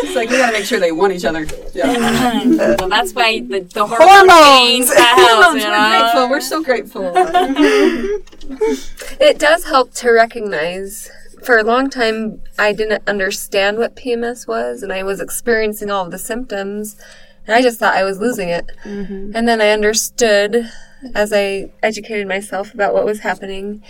it's 0.03 0.15
like 0.15 0.29
we 0.29 0.37
gotta 0.37 0.53
make 0.53 0.65
sure 0.65 0.79
they 0.79 0.91
want 0.91 1.11
each 1.13 1.25
other. 1.25 1.45
Yeah. 1.73 2.75
well, 2.79 2.87
that's 2.89 3.13
why 3.13 3.39
the, 3.41 3.59
the 3.61 3.85
Hormones. 3.85 4.89
hormones. 4.89 4.95
The 4.95 5.01
house, 5.01 5.19
Hormones, 5.19 5.63
you 5.63 5.69
we're 5.69 5.89
grateful. 5.89 6.29
We're 6.29 6.41
so 6.41 6.63
grateful. 6.63 7.11
It 9.19 9.39
does 9.39 9.65
help 9.65 9.93
to 9.95 10.11
recognize. 10.11 11.09
For 11.43 11.57
a 11.57 11.63
long 11.63 11.89
time, 11.89 12.41
I 12.59 12.71
didn't 12.71 13.01
understand 13.07 13.79
what 13.79 13.95
PMS 13.95 14.47
was, 14.47 14.83
and 14.83 14.93
I 14.93 15.01
was 15.01 15.19
experiencing 15.19 15.89
all 15.89 16.05
of 16.05 16.11
the 16.11 16.19
symptoms, 16.19 16.95
and 17.47 17.55
I 17.55 17.61
just 17.61 17.79
thought 17.79 17.95
I 17.95 18.03
was 18.03 18.19
losing 18.19 18.49
it. 18.49 18.69
Mm-hmm. 18.83 19.31
And 19.35 19.47
then 19.47 19.61
I 19.61 19.69
understood 19.69 20.69
as 21.15 21.33
I 21.33 21.71
educated 21.81 22.27
myself 22.27 22.73
about 22.73 22.93
what 22.93 23.05
was 23.05 23.19
happening. 23.19 23.83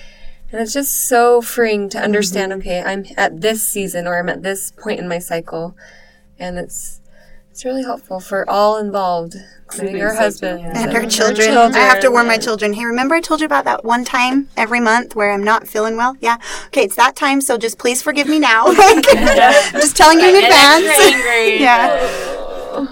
And 0.52 0.62
it's 0.62 0.74
just 0.74 1.08
so 1.08 1.42
freeing 1.42 1.90
to 1.90 2.00
understand, 2.00 2.52
mm-hmm. 2.52 2.62
okay, 2.62 2.82
I'm 2.82 3.06
at 3.18 3.42
this 3.42 3.68
season 3.68 4.08
or 4.08 4.20
I'm 4.20 4.30
at 4.30 4.44
this 4.44 4.72
point 4.72 5.00
in 5.00 5.08
my 5.08 5.20
cycle. 5.20 5.76
And 6.40 6.58
it's 6.58 7.02
it's 7.52 7.66
really 7.66 7.84
helpful 7.84 8.22
for 8.22 8.50
all 8.50 8.78
involved, 8.78 9.36
including 9.66 9.98
your 9.98 10.14
husband. 10.14 10.62
and 10.66 10.96
our 10.96 11.06
children. 11.06 11.50
I 11.50 11.80
have 11.80 12.00
to 12.00 12.10
warn 12.10 12.26
my 12.26 12.38
children. 12.38 12.72
Hey, 12.72 12.86
remember 12.86 13.14
I 13.14 13.20
told 13.20 13.42
you 13.42 13.46
about 13.46 13.66
that 13.66 13.84
one 13.84 14.06
time 14.06 14.48
every 14.56 14.80
month 14.80 15.18
where 15.18 15.34
I'm 15.34 15.44
not 15.44 15.68
feeling 15.68 15.98
well? 15.98 16.16
Yeah. 16.22 16.38
Okay, 16.68 16.84
it's 16.84 16.96
that 16.96 17.18
time, 17.18 17.42
so 17.42 17.58
just 17.58 17.78
please 17.78 18.02
forgive 18.02 18.28
me 18.28 18.40
now. 18.40 18.68
Like, 18.82 19.04
just 19.74 19.98
telling 19.98 20.20
you 20.20 20.30
in 20.30 20.44
advance. 20.44 21.00
angry. 21.02 21.60
yeah. 21.60 22.31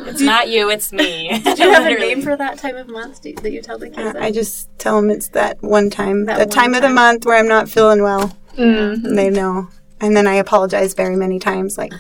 It's 0.08 0.22
not 0.22 0.50
you, 0.50 0.70
it's 0.70 0.92
me. 0.92 1.30
do 1.44 1.64
you 1.64 1.72
have 1.72 1.86
a 1.86 1.96
name 1.96 2.22
for 2.22 2.36
that 2.36 2.58
time 2.58 2.76
of 2.76 2.88
month 2.88 3.26
you- 3.26 3.36
that 3.36 3.52
you 3.52 3.62
tell 3.62 3.78
the 3.78 3.90
kids? 3.90 4.16
Uh, 4.16 4.20
I 4.20 4.32
just 4.32 4.70
tell 4.78 4.96
them 4.96 5.10
it's 5.10 5.30
that 5.30 5.62
one 5.62 5.90
time, 5.90 6.26
That 6.26 6.38
the 6.38 6.46
one 6.46 6.50
time 6.50 6.74
of 6.74 6.82
the 6.82 6.90
month 6.90 7.26
where 7.26 7.38
I'm 7.38 7.48
not 7.48 7.70
feeling 7.70 8.02
well. 8.02 8.36
And 8.58 9.18
they 9.18 9.30
know. 9.30 9.70
And 10.02 10.16
then 10.16 10.28
I 10.28 10.36
apologize 10.36 10.94
very 10.94 11.18
many 11.18 11.40
times, 11.40 11.78
like, 11.78 11.92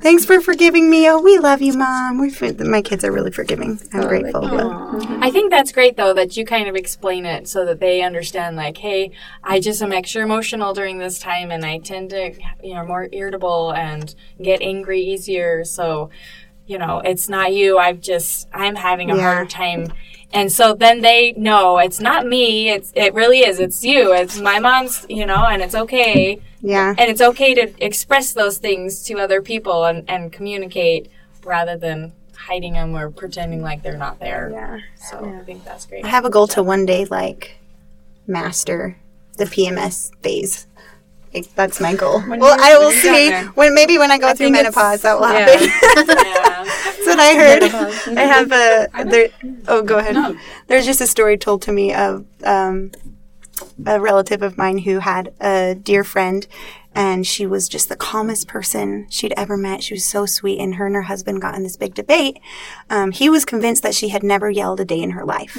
"Thanks 0.00 0.24
for 0.24 0.40
forgiving 0.40 0.90
me. 0.90 1.08
Oh, 1.08 1.20
we 1.20 1.38
love 1.38 1.62
you, 1.62 1.72
mom. 1.72 2.18
We 2.18 2.32
my 2.64 2.82
kids 2.82 3.04
are 3.04 3.12
really 3.12 3.30
forgiving. 3.30 3.78
I'm 3.92 4.00
oh, 4.00 4.08
grateful." 4.08 4.40
but- 4.40 5.06
I 5.22 5.30
think 5.30 5.52
that's 5.52 5.70
great 5.70 5.96
though 5.96 6.12
that 6.14 6.36
you 6.36 6.44
kind 6.44 6.68
of 6.68 6.74
explain 6.74 7.24
it 7.26 7.46
so 7.46 7.64
that 7.64 7.78
they 7.78 8.02
understand 8.02 8.56
like, 8.56 8.78
hey, 8.78 9.12
I 9.44 9.60
just 9.60 9.82
am 9.82 9.92
extra 9.92 10.22
emotional 10.22 10.74
during 10.74 10.98
this 10.98 11.20
time 11.20 11.52
and 11.52 11.64
I 11.64 11.78
tend 11.78 12.10
to 12.10 12.32
you 12.62 12.74
know 12.74 12.84
more 12.84 13.08
irritable 13.12 13.72
and 13.72 14.12
get 14.42 14.60
angry 14.60 15.00
easier. 15.00 15.64
So, 15.64 16.10
you 16.66 16.78
know, 16.78 17.00
it's 17.04 17.28
not 17.28 17.52
you. 17.52 17.78
I've 17.78 18.00
just 18.00 18.48
I'm 18.52 18.74
having 18.76 19.10
a 19.10 19.16
Yeah. 19.16 19.22
hard 19.34 19.50
time. 19.50 19.92
And 20.32 20.50
so 20.50 20.74
then 20.74 21.00
they 21.00 21.32
know 21.36 21.78
it's 21.78 22.00
not 22.00 22.26
me. 22.26 22.68
It's 22.70 22.92
it 22.96 23.14
really 23.14 23.40
is. 23.40 23.60
It's 23.60 23.84
you. 23.84 24.12
It's 24.12 24.40
my 24.40 24.58
mom's, 24.58 25.06
you 25.08 25.26
know, 25.26 25.44
and 25.46 25.62
it's 25.62 25.74
okay. 25.74 26.40
yeah. 26.60 26.94
And 26.98 27.08
it's 27.10 27.20
okay 27.20 27.54
to 27.54 27.72
express 27.84 28.32
those 28.32 28.58
things 28.58 29.02
to 29.04 29.18
other 29.20 29.40
people 29.42 29.84
and, 29.84 30.08
and 30.10 30.32
communicate 30.32 31.10
rather 31.44 31.76
than 31.76 32.12
hiding 32.36 32.72
them 32.72 32.94
or 32.96 33.10
pretending 33.10 33.62
like 33.62 33.82
they're 33.82 33.96
not 33.96 34.18
there. 34.18 34.50
Yeah. 34.52 34.80
So 35.08 35.24
I 35.40 35.44
think 35.44 35.64
that's 35.64 35.86
great. 35.86 36.04
I 36.04 36.08
have 36.08 36.24
a 36.24 36.30
goal 36.30 36.46
to 36.48 36.62
one 36.62 36.84
day 36.86 37.04
like 37.04 37.56
master 38.26 38.96
the 39.36 39.44
PMS 39.44 40.10
phase. 40.22 40.66
Like, 41.32 41.52
that's 41.56 41.80
my 41.80 41.94
goal. 41.96 42.22
well, 42.28 42.56
I 42.60 42.78
will 42.78 42.92
see 42.92 43.32
when 43.54 43.74
maybe 43.74 43.98
when 43.98 44.12
I 44.12 44.18
go 44.18 44.32
through 44.34 44.50
menopause 44.50 45.02
that 45.02 45.18
will 45.18 45.26
happen. 45.26 45.68
yeah. 45.68 46.13
That's 47.16 47.64
what 47.64 47.74
I 47.74 48.10
heard. 48.10 48.18
I 48.18 48.22
have 48.22 48.52
a 48.52 49.04
there. 49.10 49.28
Oh, 49.68 49.82
go 49.82 49.98
ahead. 49.98 50.36
There's 50.66 50.86
just 50.86 51.00
a 51.00 51.06
story 51.06 51.36
told 51.38 51.62
to 51.62 51.72
me 51.72 51.94
of 51.94 52.24
um, 52.44 52.92
a 53.86 54.00
relative 54.00 54.42
of 54.42 54.58
mine 54.58 54.78
who 54.78 55.00
had 55.00 55.32
a 55.40 55.74
dear 55.74 56.04
friend, 56.04 56.46
and 56.94 57.26
she 57.26 57.46
was 57.46 57.68
just 57.68 57.88
the 57.88 57.96
calmest 57.96 58.46
person 58.48 59.06
she'd 59.10 59.34
ever 59.36 59.56
met. 59.56 59.82
She 59.82 59.94
was 59.94 60.04
so 60.04 60.26
sweet, 60.26 60.60
and 60.60 60.76
her 60.76 60.86
and 60.86 60.94
her 60.94 61.02
husband 61.02 61.40
got 61.40 61.54
in 61.54 61.62
this 61.62 61.76
big 61.76 61.94
debate. 61.94 62.38
Um, 62.90 63.10
he 63.10 63.28
was 63.28 63.44
convinced 63.44 63.82
that 63.82 63.94
she 63.94 64.08
had 64.08 64.22
never 64.22 64.50
yelled 64.50 64.80
a 64.80 64.84
day 64.84 65.00
in 65.00 65.10
her 65.10 65.24
life, 65.24 65.56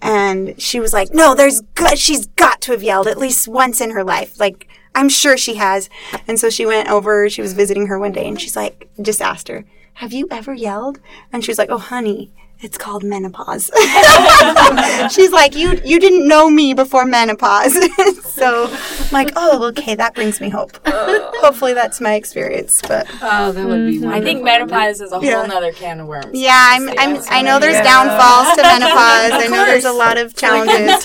and 0.00 0.60
she 0.60 0.80
was 0.80 0.92
like, 0.92 1.12
"No, 1.12 1.34
there's 1.34 1.60
good. 1.74 1.98
She's 1.98 2.26
got 2.26 2.60
to 2.62 2.72
have 2.72 2.82
yelled 2.82 3.06
at 3.06 3.18
least 3.18 3.48
once 3.48 3.80
in 3.80 3.90
her 3.90 4.04
life. 4.04 4.38
Like." 4.38 4.66
I'm 4.92 5.08
sure 5.08 5.36
she 5.36 5.54
has. 5.54 5.88
And 6.26 6.40
so 6.40 6.50
she 6.50 6.66
went 6.66 6.90
over, 6.90 7.30
she 7.30 7.40
was 7.40 7.52
visiting 7.52 7.86
her 7.86 7.96
one 7.96 8.10
day, 8.10 8.26
and 8.26 8.40
she's 8.40 8.56
like, 8.56 8.88
just 9.00 9.22
asked 9.22 9.46
her, 9.46 9.64
Have 10.00 10.14
you 10.14 10.26
ever 10.30 10.54
yelled? 10.54 10.98
And 11.30 11.44
she 11.44 11.50
was 11.50 11.58
like, 11.58 11.68
Oh, 11.70 11.76
honey, 11.76 12.32
it's 12.62 12.78
called 12.78 13.02
menopause. 13.04 13.70
she's 15.10 15.30
like, 15.30 15.54
You 15.54 15.78
you 15.84 15.98
didn't 16.00 16.26
know 16.26 16.48
me 16.48 16.72
before 16.74 17.04
menopause. 17.04 17.74
so 18.24 18.68
I'm 18.70 19.10
like, 19.12 19.32
oh, 19.36 19.64
okay, 19.68 19.94
that 19.96 20.14
brings 20.14 20.40
me 20.40 20.48
hope. 20.48 20.78
Hopefully 20.86 21.74
that's 21.74 22.00
my 22.00 22.14
experience. 22.14 22.80
But 22.86 23.06
Oh, 23.20 23.52
that 23.52 23.66
would 23.66 23.86
be 23.86 24.06
I 24.06 24.22
think 24.22 24.42
menopause 24.42 25.00
is 25.02 25.12
a 25.12 25.16
whole 25.16 25.24
Yeah. 25.24 25.44
nother 25.46 25.72
can 25.72 26.00
of 26.00 26.06
worms. 26.06 26.30
yeah, 26.32 26.68
I'm, 26.70 26.88
I'm 26.98 27.22
I 27.28 27.42
know 27.42 27.58
there's 27.58 27.80
downfalls 27.84 28.56
to 28.56 28.62
menopause. 28.62 29.32
I 29.32 29.48
know 29.50 29.66
there's 29.66 29.84
a 29.84 29.92
lot 29.92 30.16
of 30.18 30.34
challenges. 30.34 31.04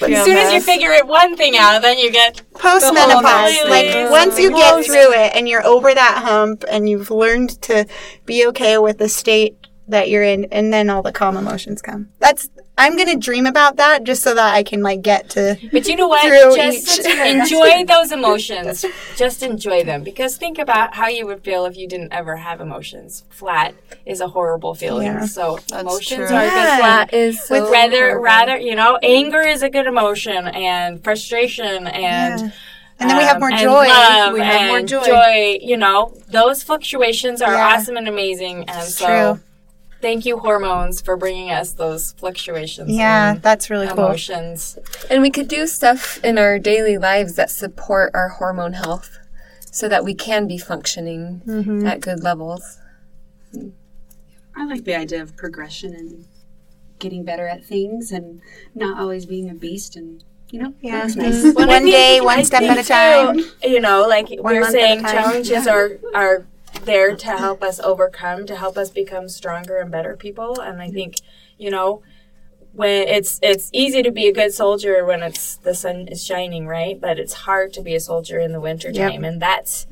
But 0.00 0.10
As 0.10 0.24
soon 0.24 0.36
as 0.36 0.52
you 0.52 0.60
figure 0.60 0.90
it 0.90 1.06
one 1.06 1.36
thing 1.36 1.56
out, 1.56 1.82
then 1.82 1.98
you 1.98 2.10
get 2.10 2.42
post 2.66 2.92
menopause 2.92 3.56
like 3.68 4.10
once 4.10 4.38
you 4.38 4.50
get 4.50 4.84
through 4.84 5.12
it 5.12 5.34
and 5.34 5.48
you're 5.48 5.64
over 5.64 5.94
that 5.94 6.22
hump 6.24 6.64
and 6.70 6.88
you've 6.88 7.10
learned 7.10 7.60
to 7.62 7.86
be 8.24 8.46
okay 8.46 8.78
with 8.78 8.98
the 8.98 9.08
state 9.08 9.56
that 9.88 10.10
you're 10.10 10.22
in 10.22 10.46
and 10.46 10.72
then 10.72 10.90
all 10.90 11.02
the 11.02 11.12
calm 11.12 11.36
emotions 11.36 11.80
come. 11.80 12.08
That's 12.18 12.48
i'm 12.78 12.96
gonna 12.96 13.16
dream 13.16 13.46
about 13.46 13.76
that 13.76 14.04
just 14.04 14.22
so 14.22 14.34
that 14.34 14.54
i 14.54 14.62
can 14.62 14.82
like 14.82 15.02
get 15.02 15.28
to 15.30 15.56
But 15.72 15.86
you 15.88 15.96
know 15.96 16.08
what? 16.08 16.22
Just 16.56 17.00
each. 17.00 17.06
enjoy 17.34 17.84
those 17.94 18.12
emotions. 18.12 18.84
Just 19.16 19.42
enjoy 19.42 19.84
them. 19.84 20.02
Because 20.02 20.36
think 20.36 20.58
about 20.58 20.94
how 20.94 21.08
you 21.08 21.26
would 21.26 21.42
feel 21.42 21.64
if 21.66 21.76
you 21.76 21.88
didn't 21.88 22.12
ever 22.12 22.36
have 22.36 22.60
emotions. 22.60 23.24
Flat 23.30 23.74
is 24.04 24.20
a 24.20 24.28
horrible 24.28 24.74
feeling. 24.74 25.06
Yeah. 25.06 25.26
So 25.26 25.58
emotions 25.72 26.28
true. 26.28 26.36
are 26.36 26.42
a 26.42 26.48
good. 26.48 26.78
Flat 26.78 27.14
is 27.14 27.42
so 27.42 27.60
With 27.62 27.70
rather, 27.72 28.06
horrible. 28.08 28.22
rather, 28.24 28.56
you 28.58 28.74
know, 28.74 28.98
anger 29.02 29.40
is 29.40 29.62
a 29.62 29.70
good 29.70 29.86
emotion, 29.86 30.46
and 30.48 31.02
frustration, 31.02 31.86
and 31.86 32.40
Yeah. 32.40 32.50
and 32.98 33.10
then 33.10 33.16
we 33.16 33.24
have 33.24 33.36
um, 33.36 33.40
more 33.40 33.50
and 33.50 33.60
joy 33.60 33.86
love 33.88 34.32
we 34.34 34.40
have 34.40 34.68
more 34.68 34.78
and 34.78 34.88
joy, 34.88 35.58
You 35.60 35.76
know, 35.76 36.12
those 36.28 36.62
fluctuations 36.62 37.40
are 37.42 37.52
Yeah. 37.52 37.74
awesome 37.74 37.96
and 37.96 38.08
amazing, 38.08 38.68
and 38.68 38.82
so 38.88 39.06
true. 39.06 39.40
Thank 40.00 40.24
you 40.26 40.38
hormones 40.38 41.00
for 41.00 41.16
bringing 41.16 41.50
us 41.50 41.72
those 41.72 42.12
fluctuations. 42.12 42.90
yeah 42.90 43.34
that's 43.40 43.70
really 43.70 43.86
cool 43.88 43.98
emotions. 44.06 44.78
And 45.10 45.22
we 45.22 45.30
could 45.30 45.48
do 45.48 45.66
stuff 45.66 46.22
in 46.24 46.38
our 46.38 46.58
daily 46.58 46.98
lives 46.98 47.34
that 47.36 47.50
support 47.50 48.10
our 48.14 48.28
hormone 48.28 48.74
health 48.74 49.18
so 49.70 49.88
that 49.88 50.04
we 50.04 50.14
can 50.14 50.46
be 50.46 50.58
functioning 50.58 51.42
Mm-hmm. 51.46 51.86
at 51.86 52.00
good 52.00 52.22
levels. 52.22 52.78
I 54.54 54.64
like 54.64 54.84
the 54.84 54.94
idea 54.96 55.22
of 55.22 55.36
progression 55.36 55.94
and 55.94 56.24
getting 56.98 57.24
better 57.24 57.46
at 57.46 57.64
things 57.64 58.10
and 58.10 58.40
not 58.74 58.98
always 58.98 59.26
being 59.26 59.50
a 59.50 59.54
beast 59.54 59.96
and 59.96 60.24
you 60.50 60.62
know 60.62 60.72
Yeah. 60.80 61.00
that's 61.02 61.16
nice. 61.16 61.54
Well, 61.54 61.64
I 61.70 61.74
one 61.74 61.82
think- 61.82 61.94
day 61.94 62.18
I 62.18 62.20
one 62.24 62.44
step 62.44 62.62
at 62.62 62.78
a 62.78 62.82
time 62.84 63.40
so, 63.42 63.68
you 63.68 63.80
know, 63.80 64.06
like 64.08 64.28
One 64.30 64.54
we're 64.54 64.60
month 64.60 64.74
at 64.74 64.78
a 64.80 64.82
saying, 64.82 65.02
time. 65.02 65.12
challenges 65.14 65.66
are 65.66 65.98
are 66.14 66.46
there 66.86 67.14
to 67.26 67.26
help 67.26 67.62
us 67.62 67.78
overcome, 67.80 68.46
to 68.46 68.56
help 68.56 68.78
us 68.78 68.90
become 68.90 69.28
stronger 69.28 69.78
and 69.78 69.90
better 69.90 70.16
people. 70.16 70.60
And 70.60 70.80
I 70.80 70.88
think, 70.90 71.16
you 71.58 71.70
know, 71.70 72.02
when 72.72 73.08
it's 73.08 73.38
it's 73.42 73.70
easy 73.72 74.02
to 74.02 74.10
be 74.10 74.26
a 74.28 74.32
good 74.32 74.52
soldier 74.52 75.04
when 75.04 75.22
it's 75.22 75.56
the 75.56 75.74
sun 75.74 76.08
is 76.08 76.24
shining, 76.24 76.66
right? 76.66 77.00
But 77.00 77.18
it's 77.18 77.32
hard 77.32 77.72
to 77.74 77.82
be 77.82 77.94
a 77.94 78.00
soldier 78.00 78.38
in 78.38 78.52
the 78.52 78.60
winter 78.60 78.92
time, 78.92 79.24
and 79.24 79.40
that's 79.40 79.86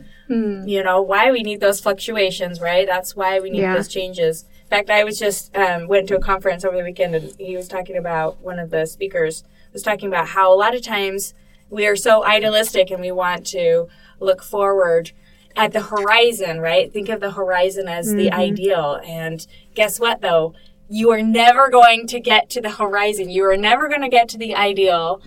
you 0.67 0.83
know 0.83 1.01
why 1.01 1.31
we 1.31 1.43
need 1.43 1.61
those 1.61 1.81
fluctuations, 1.81 2.61
right? 2.61 2.87
That's 2.87 3.17
why 3.17 3.41
we 3.41 3.51
need 3.51 3.61
Yeah. 3.61 3.75
those 3.75 3.89
changes. 3.89 4.45
In 4.65 4.69
fact, 4.69 4.91
I 4.91 5.05
was 5.05 5.19
just 5.19 5.57
um, 5.57 5.89
went 5.89 6.09
to 6.09 6.17
a 6.17 6.21
conference 6.21 6.65
over 6.65 6.77
the 6.77 6.83
weekend, 6.83 7.15
and 7.15 7.33
he 7.39 7.57
was 7.57 7.69
talking 7.69 7.97
about 7.97 8.41
one 8.43 8.59
of 8.59 8.71
the 8.71 8.87
speakers 8.87 9.45
was 9.75 9.83
talking 9.83 10.09
about 10.09 10.29
how 10.29 10.53
a 10.53 10.57
lot 10.57 10.75
of 10.75 10.81
times 10.81 11.35
we 11.69 11.87
are 11.87 11.97
so 11.97 12.25
idealistic 12.25 12.91
and 12.91 13.01
we 13.01 13.13
want 13.13 13.45
to 13.45 13.89
look 14.21 14.43
forward 14.43 15.13
at 15.57 15.73
the 15.73 15.83
horizon, 15.83 16.61
right? 16.61 16.93
Think 16.93 17.09
of 17.09 17.21
the 17.21 17.33
horizon 17.33 17.89
as 17.89 18.09
the 18.09 18.27
mm-hmm. 18.27 18.41
ideal. 18.41 19.01
And 19.05 19.47
guess 19.75 20.01
what, 20.01 20.21
though? 20.21 20.55
You 20.89 21.11
are 21.13 21.23
never 21.23 21.71
going 21.71 22.07
to 22.09 22.21
get 22.21 22.51
to 22.51 22.61
the 22.61 22.71
horizon. 22.71 23.31
You 23.31 23.45
are 23.47 23.57
never 23.57 23.89
going 23.89 24.03
to 24.03 24.09
get 24.09 24.29
to 24.31 24.39
the 24.39 24.55
ideal. 24.55 25.23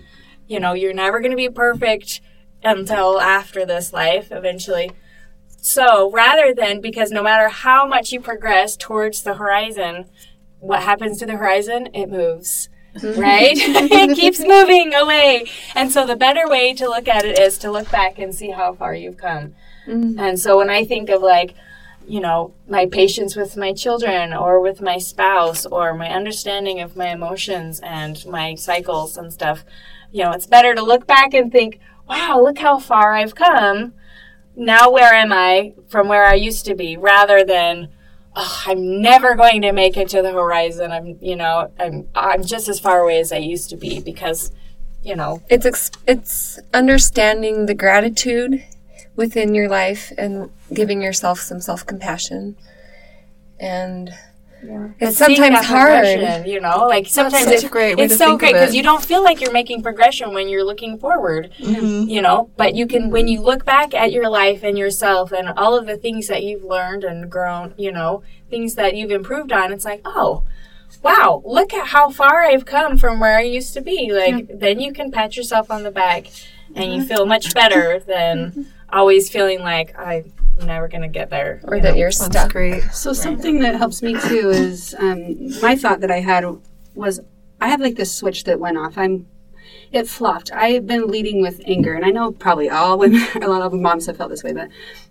You 0.46 0.60
know, 0.60 0.72
you're 0.72 0.94
never 0.94 1.20
going 1.20 1.32
to 1.32 1.36
be 1.36 1.48
perfect 1.48 2.20
until 2.62 3.20
after 3.20 3.64
this 3.64 3.92
life 3.92 4.28
eventually. 4.30 4.90
So 5.60 6.10
rather 6.10 6.54
than, 6.54 6.80
because 6.80 7.10
no 7.10 7.22
matter 7.22 7.48
how 7.48 7.86
much 7.86 8.12
you 8.12 8.20
progress 8.20 8.76
towards 8.76 9.22
the 9.22 9.34
horizon, 9.34 10.06
what 10.60 10.82
happens 10.82 11.18
to 11.18 11.26
the 11.26 11.36
horizon? 11.36 11.88
It 11.92 12.08
moves. 12.08 12.68
Mm-hmm. 12.96 13.20
Right? 13.20 13.54
it 13.56 14.16
keeps 14.16 14.40
moving 14.46 14.94
away. 14.94 15.46
And 15.74 15.90
so 15.90 16.06
the 16.06 16.16
better 16.16 16.48
way 16.48 16.74
to 16.74 16.88
look 16.88 17.08
at 17.08 17.24
it 17.24 17.38
is 17.38 17.58
to 17.58 17.70
look 17.70 17.90
back 17.90 18.18
and 18.18 18.34
see 18.34 18.50
how 18.50 18.74
far 18.74 18.94
you've 18.94 19.16
come. 19.16 19.54
Mm-hmm. 19.88 20.20
And 20.20 20.38
so 20.38 20.58
when 20.58 20.70
I 20.70 20.84
think 20.84 21.08
of 21.08 21.22
like, 21.22 21.54
you 22.06 22.20
know, 22.20 22.54
my 22.68 22.86
patience 22.86 23.36
with 23.36 23.56
my 23.56 23.72
children 23.72 24.32
or 24.32 24.60
with 24.60 24.80
my 24.80 24.98
spouse 24.98 25.66
or 25.66 25.94
my 25.94 26.08
understanding 26.08 26.80
of 26.80 26.96
my 26.96 27.08
emotions 27.08 27.80
and 27.80 28.24
my 28.26 28.54
cycles 28.54 29.16
and 29.16 29.32
stuff, 29.32 29.64
you 30.10 30.24
know, 30.24 30.32
it's 30.32 30.46
better 30.46 30.74
to 30.74 30.82
look 30.82 31.06
back 31.06 31.34
and 31.34 31.52
think, 31.52 31.80
wow, 32.08 32.40
look 32.42 32.58
how 32.58 32.78
far 32.78 33.14
I've 33.14 33.34
come. 33.34 33.92
Now, 34.56 34.90
where 34.90 35.12
am 35.12 35.32
I 35.32 35.74
from 35.88 36.08
where 36.08 36.24
I 36.24 36.34
used 36.34 36.64
to 36.64 36.74
be? 36.74 36.96
Rather 36.96 37.44
than, 37.44 37.90
oh, 38.34 38.62
I'm 38.66 39.02
never 39.02 39.34
going 39.34 39.62
to 39.62 39.72
make 39.72 39.96
it 39.96 40.08
to 40.10 40.22
the 40.22 40.32
horizon. 40.32 40.90
I'm, 40.90 41.18
you 41.20 41.36
know, 41.36 41.70
I'm, 41.78 42.08
I'm 42.14 42.42
just 42.42 42.68
as 42.68 42.80
far 42.80 43.00
away 43.00 43.20
as 43.20 43.32
I 43.32 43.36
used 43.36 43.68
to 43.70 43.76
be 43.76 44.00
because, 44.00 44.50
you 45.02 45.14
know, 45.14 45.42
it's 45.48 45.66
ex- 45.66 45.90
it's 46.06 46.58
understanding 46.72 47.66
the 47.66 47.74
gratitude 47.74 48.64
within 49.18 49.52
your 49.52 49.68
life 49.68 50.12
and 50.16 50.48
giving 50.72 51.02
yourself 51.02 51.40
some 51.40 51.60
self 51.60 51.84
compassion 51.84 52.56
and 53.58 54.14
yeah. 54.64 54.88
It's 54.98 55.16
sometimes 55.16 55.64
hard, 55.64 56.46
you 56.46 56.60
know. 56.60 56.86
Like 56.88 57.06
sometimes 57.06 57.46
it's 57.46 57.68
great. 57.68 57.98
It's 57.98 58.16
so 58.16 58.36
great 58.36 58.54
because 58.54 58.74
you 58.74 58.82
don't 58.82 59.04
feel 59.04 59.22
like 59.22 59.40
you're 59.40 59.52
making 59.52 59.84
progression 59.84 60.34
when 60.34 60.48
you're 60.48 60.64
looking 60.64 60.98
forward, 60.98 61.52
mm-hmm. 61.60 62.08
you 62.08 62.20
know. 62.20 62.50
But 62.56 62.74
you 62.74 62.88
can 62.88 63.10
when 63.10 63.28
you 63.28 63.40
look 63.40 63.64
back 63.64 63.94
at 63.94 64.10
your 64.10 64.28
life 64.28 64.64
and 64.64 64.76
yourself 64.76 65.30
and 65.30 65.48
all 65.50 65.78
of 65.78 65.86
the 65.86 65.96
things 65.96 66.26
that 66.26 66.42
you've 66.42 66.64
learned 66.64 67.04
and 67.04 67.30
grown, 67.30 67.72
you 67.76 67.92
know, 67.92 68.24
things 68.50 68.74
that 68.74 68.96
you've 68.96 69.12
improved 69.12 69.52
on. 69.52 69.72
It's 69.72 69.84
like, 69.84 70.02
oh, 70.04 70.42
wow, 71.02 71.40
look 71.44 71.72
at 71.72 71.88
how 71.88 72.10
far 72.10 72.42
I've 72.42 72.64
come 72.64 72.98
from 72.98 73.20
where 73.20 73.38
I 73.38 73.42
used 73.42 73.74
to 73.74 73.80
be. 73.80 74.12
Like 74.12 74.48
yeah. 74.48 74.56
then 74.56 74.80
you 74.80 74.92
can 74.92 75.12
pat 75.12 75.36
yourself 75.36 75.70
on 75.70 75.84
the 75.84 75.92
back, 75.92 76.26
and 76.74 76.92
you 76.92 76.98
mm-hmm. 76.98 77.08
feel 77.08 77.26
much 77.26 77.54
better 77.54 78.00
than 78.00 78.66
always 78.90 79.30
feeling 79.30 79.60
like 79.60 79.98
I'm 79.98 80.32
never 80.60 80.88
going 80.88 81.02
to 81.02 81.08
get 81.08 81.30
there. 81.30 81.60
Or 81.64 81.76
you 81.76 81.82
that 81.82 81.92
know? 81.92 81.98
you're 81.98 82.10
stuck. 82.10 82.52
great. 82.52 82.82
So 82.92 83.10
right. 83.10 83.16
something 83.16 83.60
that 83.60 83.76
helps 83.76 84.02
me 84.02 84.14
too 84.14 84.50
is 84.50 84.94
um, 84.98 85.60
my 85.60 85.76
thought 85.76 86.00
that 86.00 86.10
I 86.10 86.20
had 86.20 86.44
was 86.94 87.20
I 87.60 87.68
have 87.68 87.80
like 87.80 87.96
this 87.96 88.14
switch 88.14 88.44
that 88.44 88.60
went 88.60 88.78
off. 88.78 88.96
I'm 88.96 89.26
it 89.90 90.06
flopped. 90.06 90.52
I've 90.52 90.86
been 90.86 91.06
leading 91.06 91.40
with 91.40 91.60
anger, 91.64 91.94
and 91.94 92.04
I 92.04 92.10
know 92.10 92.32
probably 92.32 92.68
all 92.68 92.98
women, 92.98 93.26
a 93.42 93.48
lot 93.48 93.62
of 93.62 93.72
moms 93.72 94.06
have 94.06 94.16
felt 94.16 94.30
this 94.30 94.44
way, 94.44 94.52
but 94.52 94.68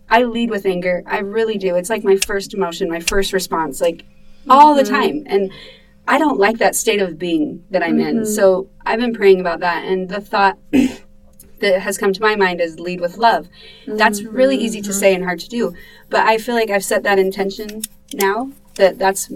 I 0.09 0.23
lead 0.23 0.49
with 0.49 0.65
anger. 0.65 1.03
I 1.05 1.19
really 1.19 1.57
do. 1.57 1.75
It's 1.75 1.89
like 1.89 2.03
my 2.03 2.17
first 2.17 2.53
emotion, 2.53 2.89
my 2.89 2.99
first 2.99 3.33
response, 3.33 3.81
like 3.81 4.05
all 4.49 4.75
mm-hmm. 4.75 4.83
the 4.83 4.89
time. 4.89 5.23
And 5.25 5.51
I 6.07 6.17
don't 6.17 6.39
like 6.39 6.59
that 6.59 6.75
state 6.75 7.01
of 7.01 7.17
being 7.17 7.63
that 7.71 7.83
I'm 7.83 7.97
mm-hmm. 7.97 8.19
in. 8.19 8.25
So 8.25 8.69
I've 8.85 8.99
been 8.99 9.13
praying 9.13 9.41
about 9.41 9.61
that, 9.61 9.85
and 9.85 10.07
the 10.07 10.21
thought 10.21 10.57
that 11.59 11.81
has 11.81 11.97
come 11.97 12.13
to 12.13 12.21
my 12.21 12.35
mind 12.35 12.61
is 12.61 12.79
lead 12.79 13.01
with 13.01 13.17
love. 13.17 13.49
Mm-hmm. 13.85 13.97
That's 13.97 14.23
really 14.23 14.57
easy 14.57 14.81
to 14.81 14.93
say 14.93 15.13
and 15.13 15.23
hard 15.23 15.39
to 15.39 15.49
do, 15.49 15.73
but 16.09 16.21
I 16.21 16.37
feel 16.37 16.55
like 16.55 16.69
I've 16.69 16.83
set 16.83 17.03
that 17.03 17.19
intention 17.19 17.81
now 18.13 18.51
that 18.75 18.97
that's 18.97 19.31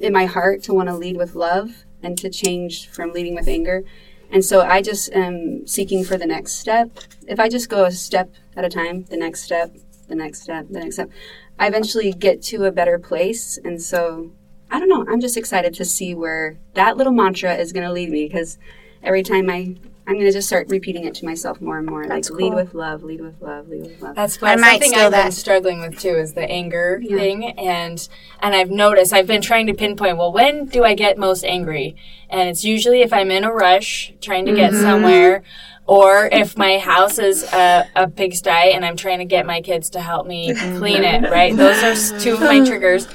in 0.00 0.12
my 0.12 0.26
heart 0.26 0.62
to 0.64 0.74
want 0.74 0.88
to 0.88 0.96
lead 0.96 1.16
with 1.16 1.34
love 1.34 1.84
and 2.02 2.16
to 2.18 2.30
change 2.30 2.88
from 2.88 3.12
leading 3.12 3.34
with 3.34 3.48
anger. 3.48 3.82
And 4.30 4.44
so 4.44 4.60
I 4.60 4.80
just 4.80 5.12
am 5.12 5.66
seeking 5.66 6.04
for 6.04 6.16
the 6.16 6.26
next 6.26 6.52
step. 6.52 6.90
If 7.26 7.40
I 7.40 7.48
just 7.48 7.68
go 7.68 7.84
a 7.84 7.90
step 7.90 8.30
at 8.56 8.64
a 8.64 8.68
time, 8.68 9.04
the 9.04 9.16
next 9.16 9.42
step, 9.42 9.76
the 10.08 10.14
next 10.14 10.42
step, 10.42 10.66
the 10.70 10.78
next 10.78 10.96
step, 10.96 11.10
I 11.58 11.66
eventually 11.66 12.12
get 12.12 12.42
to 12.44 12.64
a 12.64 12.72
better 12.72 12.98
place. 12.98 13.58
And 13.64 13.82
so 13.82 14.32
I 14.70 14.78
don't 14.78 14.88
know, 14.88 15.04
I'm 15.10 15.20
just 15.20 15.36
excited 15.36 15.74
to 15.74 15.84
see 15.84 16.14
where 16.14 16.58
that 16.74 16.96
little 16.96 17.12
mantra 17.12 17.54
is 17.54 17.72
going 17.72 17.86
to 17.86 17.92
lead 17.92 18.10
me 18.10 18.26
because 18.26 18.56
every 19.02 19.22
time 19.22 19.50
I 19.50 19.76
I'm 20.10 20.16
going 20.16 20.26
to 20.26 20.32
just 20.32 20.48
start 20.48 20.68
repeating 20.68 21.04
it 21.04 21.14
to 21.14 21.24
myself 21.24 21.60
more 21.60 21.78
and 21.78 21.86
more. 21.86 22.04
That's 22.04 22.28
like 22.28 22.36
cool. 22.36 22.48
lead 22.48 22.56
with 22.56 22.74
love, 22.74 23.04
lead 23.04 23.20
with 23.20 23.40
love, 23.40 23.68
lead 23.68 23.82
with 23.82 24.02
love. 24.02 24.16
That's 24.16 24.40
what 24.40 24.58
something 24.58 24.92
I've 24.92 25.12
that. 25.12 25.22
been 25.26 25.30
struggling 25.30 25.78
with 25.78 26.00
too 26.00 26.16
is 26.16 26.34
the 26.34 26.50
anger 26.50 27.00
yeah. 27.00 27.16
thing, 27.16 27.44
and 27.44 28.08
and 28.40 28.52
I've 28.56 28.72
noticed 28.72 29.12
I've 29.12 29.28
been 29.28 29.40
trying 29.40 29.68
to 29.68 29.72
pinpoint. 29.72 30.18
Well, 30.18 30.32
when 30.32 30.66
do 30.66 30.82
I 30.82 30.94
get 30.94 31.16
most 31.16 31.44
angry? 31.44 31.94
And 32.28 32.48
it's 32.48 32.64
usually 32.64 33.02
if 33.02 33.12
I'm 33.12 33.30
in 33.30 33.44
a 33.44 33.52
rush 33.52 34.12
trying 34.20 34.46
to 34.46 34.52
get 34.52 34.72
mm-hmm. 34.72 34.82
somewhere, 34.82 35.44
or 35.86 36.28
if 36.32 36.58
my 36.58 36.78
house 36.78 37.20
is 37.20 37.44
a, 37.44 37.88
a 37.94 38.08
pigsty 38.08 38.72
and 38.72 38.84
I'm 38.84 38.96
trying 38.96 39.20
to 39.20 39.24
get 39.24 39.46
my 39.46 39.60
kids 39.60 39.90
to 39.90 40.00
help 40.00 40.26
me 40.26 40.52
clean 40.76 41.04
it. 41.04 41.30
Right, 41.30 41.56
those 41.56 41.84
are 41.84 42.18
two 42.18 42.34
of 42.34 42.40
my 42.40 42.64
triggers. 42.66 43.06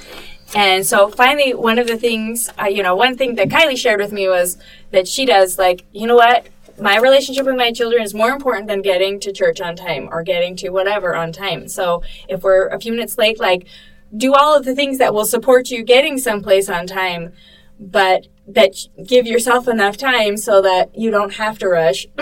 And 0.55 0.85
so 0.85 1.09
finally, 1.09 1.53
one 1.53 1.77
of 1.77 1.87
the 1.87 1.97
things, 1.97 2.49
uh, 2.57 2.67
you 2.67 2.83
know, 2.83 2.95
one 2.95 3.17
thing 3.17 3.35
that 3.35 3.49
Kylie 3.49 3.77
shared 3.77 3.99
with 3.99 4.13
me 4.13 4.29
was 4.29 4.57
that 4.91 5.09
she 5.09 5.25
does, 5.25 5.57
like, 5.57 5.83
you 5.91 6.07
know 6.07 6.15
what? 6.15 6.47
My 6.79 6.97
relationship 6.97 7.45
with 7.45 7.55
my 7.55 7.71
children 7.71 8.01
is 8.03 8.13
more 8.13 8.29
important 8.29 8.67
than 8.67 8.81
getting 8.81 9.19
to 9.21 9.31
church 9.31 9.61
on 9.61 9.75
time 9.75 10.09
or 10.11 10.23
getting 10.23 10.55
to 10.57 10.69
whatever 10.69 11.15
on 11.15 11.31
time. 11.31 11.67
So 11.67 12.03
if 12.27 12.43
we're 12.43 12.67
a 12.67 12.79
few 12.79 12.91
minutes 12.91 13.17
late, 13.17 13.39
like 13.39 13.67
do 14.15 14.33
all 14.33 14.55
of 14.55 14.65
the 14.65 14.75
things 14.75 14.97
that 14.97 15.13
will 15.13 15.25
support 15.25 15.69
you 15.69 15.83
getting 15.83 16.17
someplace 16.17 16.69
on 16.69 16.87
time, 16.87 17.33
but 17.79 18.27
that 18.47 18.75
give 19.05 19.25
yourself 19.25 19.67
enough 19.67 19.97
time 19.97 20.37
so 20.37 20.61
that 20.61 20.97
you 20.97 21.11
don't 21.11 21.33
have 21.33 21.57
to 21.59 21.67
rush. 21.67 22.07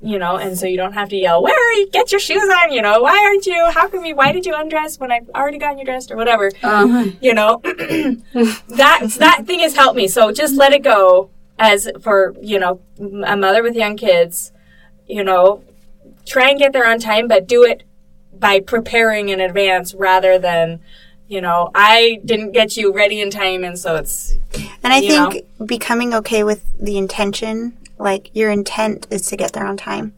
you 0.00 0.18
know, 0.18 0.36
and 0.36 0.56
so 0.56 0.66
you 0.66 0.76
don't 0.76 0.92
have 0.92 1.08
to 1.08 1.16
yell, 1.16 1.42
"Where 1.42 1.54
are 1.54 1.72
you? 1.72 1.90
Get 1.90 2.12
your 2.12 2.20
shoes 2.20 2.48
on!" 2.62 2.72
You 2.72 2.80
know, 2.80 3.02
why 3.02 3.18
aren't 3.24 3.46
you? 3.46 3.70
How 3.70 3.88
come 3.88 4.04
you? 4.04 4.14
Why 4.14 4.32
did 4.32 4.46
you 4.46 4.54
undress 4.56 4.98
when 4.98 5.12
I've 5.12 5.28
already 5.34 5.58
gotten 5.58 5.78
you 5.78 5.84
dressed 5.84 6.10
or 6.10 6.16
whatever? 6.16 6.50
Uh-huh. 6.62 7.10
You 7.20 7.34
know, 7.34 7.60
that 7.64 9.16
that 9.18 9.42
thing 9.46 9.60
has 9.60 9.74
helped 9.74 9.96
me. 9.96 10.08
So 10.08 10.32
just 10.32 10.54
let 10.54 10.72
it 10.72 10.82
go 10.82 11.30
as 11.58 11.88
for 12.00 12.34
you 12.40 12.58
know 12.58 12.80
a 13.26 13.36
mother 13.36 13.62
with 13.62 13.74
young 13.74 13.96
kids 13.96 14.52
you 15.06 15.22
know 15.22 15.62
try 16.26 16.50
and 16.50 16.58
get 16.58 16.72
there 16.72 16.86
on 16.86 16.98
time 16.98 17.28
but 17.28 17.46
do 17.46 17.62
it 17.62 17.82
by 18.38 18.60
preparing 18.60 19.28
in 19.28 19.40
advance 19.40 19.94
rather 19.94 20.38
than 20.38 20.80
you 21.28 21.40
know 21.40 21.70
i 21.74 22.20
didn't 22.24 22.52
get 22.52 22.76
you 22.76 22.92
ready 22.92 23.20
in 23.20 23.30
time 23.30 23.64
and 23.64 23.78
so 23.78 23.96
it's 23.96 24.36
and 24.82 24.92
i 24.92 25.00
think 25.00 25.44
know. 25.58 25.66
becoming 25.66 26.12
okay 26.12 26.42
with 26.42 26.64
the 26.78 26.98
intention 26.98 27.76
like 27.98 28.30
your 28.34 28.50
intent 28.50 29.06
is 29.10 29.22
to 29.22 29.36
get 29.36 29.52
there 29.52 29.66
on 29.66 29.76
time 29.76 30.12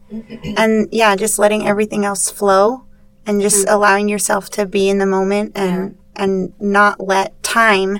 and 0.57 0.87
yeah 0.91 1.15
just 1.15 1.37
letting 1.37 1.67
everything 1.67 2.03
else 2.03 2.31
flow 2.31 2.83
and 3.25 3.41
just 3.41 3.65
mm-hmm. 3.65 3.75
allowing 3.75 4.09
yourself 4.09 4.49
to 4.49 4.65
be 4.65 4.89
in 4.89 4.97
the 4.97 5.05
moment 5.05 5.51
and 5.55 5.97
yeah. 6.15 6.23
and 6.23 6.53
not 6.59 6.99
let 6.99 7.41
time 7.43 7.99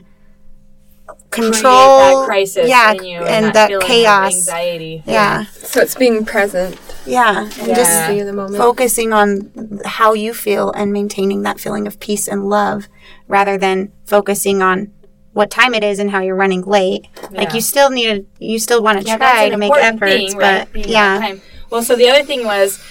control 1.30 2.22
that 2.22 2.26
crisis 2.26 2.70
yeah, 2.70 2.92
and, 2.92 3.02
and 3.02 3.46
that, 3.48 3.70
that 3.70 3.82
chaos 3.82 4.34
anxiety 4.34 5.04
yeah. 5.06 5.40
yeah. 5.42 5.44
so 5.46 5.82
it's 5.82 5.96
being 5.96 6.24
present 6.26 6.80
yeah 7.06 7.44
and 7.44 7.68
yeah. 7.68 7.76
just 7.76 8.10
be 8.10 8.20
in 8.20 8.26
the 8.26 8.34
moment 8.34 8.58
focusing 8.58 9.12
on 9.12 9.80
how 9.86 10.14
you 10.14 10.34
feel 10.34 10.72
and 10.72 10.94
maintaining 10.94 11.44
that 11.44 11.60
feeling 11.60 11.86
of 11.86 12.00
peace 12.00 12.28
and 12.28 12.50
love 12.50 12.88
rather 13.28 13.58
than 13.58 13.92
focusing 14.06 14.62
on 14.62 14.92
what 15.34 15.52
time 15.52 15.74
it 15.74 15.84
is 15.84 16.00
and 16.00 16.12
how 16.12 16.22
you're 16.22 16.36
running 16.36 16.62
late 16.62 17.08
yeah. 17.32 17.42
like 17.42 17.54
you 17.54 17.62
still 17.62 17.90
need 17.90 18.06
to 18.06 18.46
you 18.46 18.58
still 18.58 18.82
want 18.82 19.00
to 19.00 19.18
try 19.18 19.50
to 19.50 19.58
make 19.58 19.74
efforts 19.76 20.14
thing, 20.14 20.34
but 20.34 20.74
right? 20.74 20.88
yeah 20.88 21.36
well 21.70 21.84
so 21.84 21.96
the 21.96 22.08
other 22.10 22.24
thing 22.24 22.46
was 22.46 22.82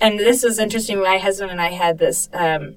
and 0.00 0.18
this 0.18 0.42
is 0.42 0.58
interesting 0.58 1.00
my 1.00 1.18
husband 1.18 1.50
and 1.50 1.60
i 1.60 1.68
had 1.68 1.98
this 1.98 2.28
um, 2.32 2.74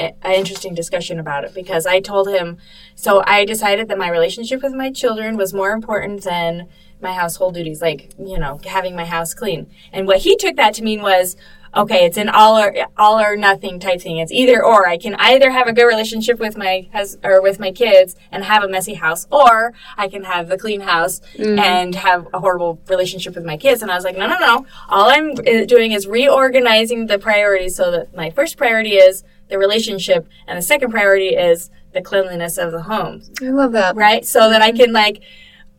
an 0.00 0.32
interesting 0.32 0.74
discussion 0.74 1.18
about 1.18 1.44
it 1.44 1.54
because 1.54 1.86
I 1.86 2.00
told 2.00 2.28
him, 2.28 2.58
so 2.94 3.22
I 3.26 3.44
decided 3.44 3.88
that 3.88 3.98
my 3.98 4.10
relationship 4.10 4.62
with 4.62 4.72
my 4.72 4.90
children 4.90 5.36
was 5.36 5.52
more 5.52 5.72
important 5.72 6.22
than 6.24 6.68
my 7.00 7.12
household 7.12 7.54
duties, 7.54 7.80
like, 7.80 8.12
you 8.18 8.38
know, 8.38 8.60
having 8.66 8.94
my 8.94 9.04
house 9.04 9.32
clean. 9.34 9.70
And 9.92 10.06
what 10.06 10.18
he 10.18 10.36
took 10.36 10.56
that 10.56 10.74
to 10.74 10.82
mean 10.82 11.00
was, 11.00 11.36
okay, 11.74 12.04
it's 12.04 12.16
an 12.16 12.28
all 12.28 12.58
or 12.58 12.74
all 12.96 13.18
or 13.20 13.36
nothing 13.36 13.78
type 13.78 14.00
thing. 14.00 14.18
It's 14.18 14.32
either 14.32 14.64
or. 14.64 14.88
I 14.88 14.98
can 14.98 15.14
either 15.14 15.50
have 15.50 15.68
a 15.68 15.72
good 15.72 15.86
relationship 15.86 16.38
with 16.38 16.56
my 16.56 16.88
hus- 16.92 17.16
or 17.22 17.40
with 17.40 17.60
my 17.60 17.70
kids 17.70 18.16
and 18.32 18.44
have 18.44 18.62
a 18.62 18.68
messy 18.68 18.94
house, 18.94 19.26
or 19.30 19.72
I 19.96 20.08
can 20.08 20.24
have 20.24 20.48
the 20.48 20.58
clean 20.58 20.80
house 20.80 21.20
mm. 21.36 21.58
and 21.58 21.94
have 21.94 22.26
a 22.34 22.40
horrible 22.40 22.80
relationship 22.88 23.34
with 23.34 23.44
my 23.44 23.56
kids. 23.56 23.82
And 23.82 23.90
I 23.90 23.94
was 23.94 24.04
like, 24.04 24.16
no, 24.16 24.26
no, 24.26 24.38
no. 24.38 24.66
All 24.88 25.10
I'm 25.10 25.30
uh, 25.30 25.64
doing 25.64 25.92
is 25.92 26.06
reorganizing 26.06 27.06
the 27.06 27.18
priorities 27.18 27.76
so 27.76 27.90
that 27.92 28.14
my 28.14 28.30
first 28.30 28.56
priority 28.56 28.96
is 28.96 29.22
the 29.50 29.58
relationship, 29.58 30.26
and 30.46 30.56
the 30.56 30.62
second 30.62 30.90
priority 30.90 31.28
is 31.28 31.70
the 31.92 32.00
cleanliness 32.00 32.56
of 32.56 32.72
the 32.72 32.82
home. 32.82 33.22
I 33.42 33.50
love 33.50 33.72
that. 33.72 33.96
Right? 33.96 34.24
So 34.24 34.48
that 34.48 34.62
I 34.62 34.72
can 34.72 34.92
like, 34.92 35.22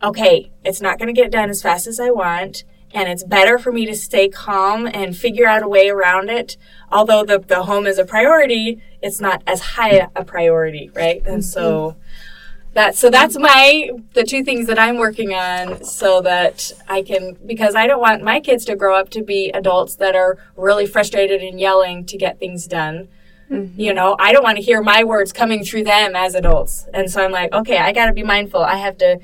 okay, 0.04 0.52
it's 0.64 0.82
not 0.82 1.00
going 1.00 1.14
to 1.14 1.20
get 1.20 1.32
done 1.32 1.50
as 1.50 1.62
fast 1.62 1.88
as 1.88 2.00
I 2.00 2.12
want, 2.12 2.64
and 2.94 3.10
it's 3.10 3.24
better 3.24 3.58
for 3.58 3.72
me 3.72 3.86
to 3.86 3.96
stay 3.96 4.28
calm 4.28 4.86
and 4.86 5.16
figure 5.16 5.48
out 5.48 5.64
a 5.64 5.68
way 5.68 5.90
around 5.90 6.30
it. 6.30 6.58
Although 6.92 7.24
the, 7.24 7.40
the 7.40 7.64
home 7.64 7.88
is 7.88 7.98
a 7.98 8.06
priority, 8.06 8.82
it's 9.02 9.22
not 9.22 9.42
as 9.48 9.62
high 9.62 10.10
a 10.16 10.26
priority, 10.26 10.92
right? 10.94 11.18
And 11.26 11.42
mm-hmm. 11.42 11.42
so 11.42 11.96
that 12.74 12.96
so 12.96 13.10
that's 13.10 13.38
my 13.38 13.90
the 14.14 14.24
two 14.24 14.44
things 14.44 14.68
that 14.68 14.80
I'm 14.80 14.98
working 14.98 15.34
on 15.34 15.84
so 15.84 16.22
that 16.22 16.72
I 16.88 17.02
can 17.02 17.38
because 17.46 17.76
I 17.76 17.86
don't 17.86 18.00
want 18.00 18.24
my 18.24 18.40
kids 18.40 18.64
to 18.66 18.76
grow 18.76 18.96
up 18.96 19.10
to 19.10 19.22
be 19.22 19.52
adults 19.54 19.96
that 19.96 20.16
are 20.16 20.38
really 20.56 20.86
frustrated 20.86 21.42
and 21.42 21.60
yelling 21.60 22.06
to 22.06 22.18
get 22.18 22.40
things 22.40 22.68
done. 22.68 23.10
Mm-hmm. 23.52 23.80
You 23.80 23.94
know, 23.94 24.16
I 24.18 24.32
don't 24.32 24.44
want 24.44 24.58
to 24.58 24.64
hear 24.64 24.82
my 24.82 25.04
words 25.04 25.34
coming 25.34 25.64
through 25.64 25.84
them 25.84 26.16
as 26.16 26.36
adults. 26.36 26.88
And 26.94 27.12
so 27.12 27.24
I'm 27.24 27.32
like, 27.32 27.52
okay, 27.52 27.78
I 27.78 27.92
got 27.92 28.06
to 28.06 28.14
be 28.14 28.24
mindful. 28.24 28.62
I 28.62 28.78
have 28.78 28.98
to, 29.00 29.20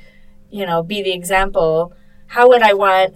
you 0.50 0.66
know, 0.66 0.84
be 0.84 1.02
the 1.02 1.14
example. 1.14 1.94
How 2.28 2.50
would 2.50 2.62
I 2.62 2.74
want 2.74 3.16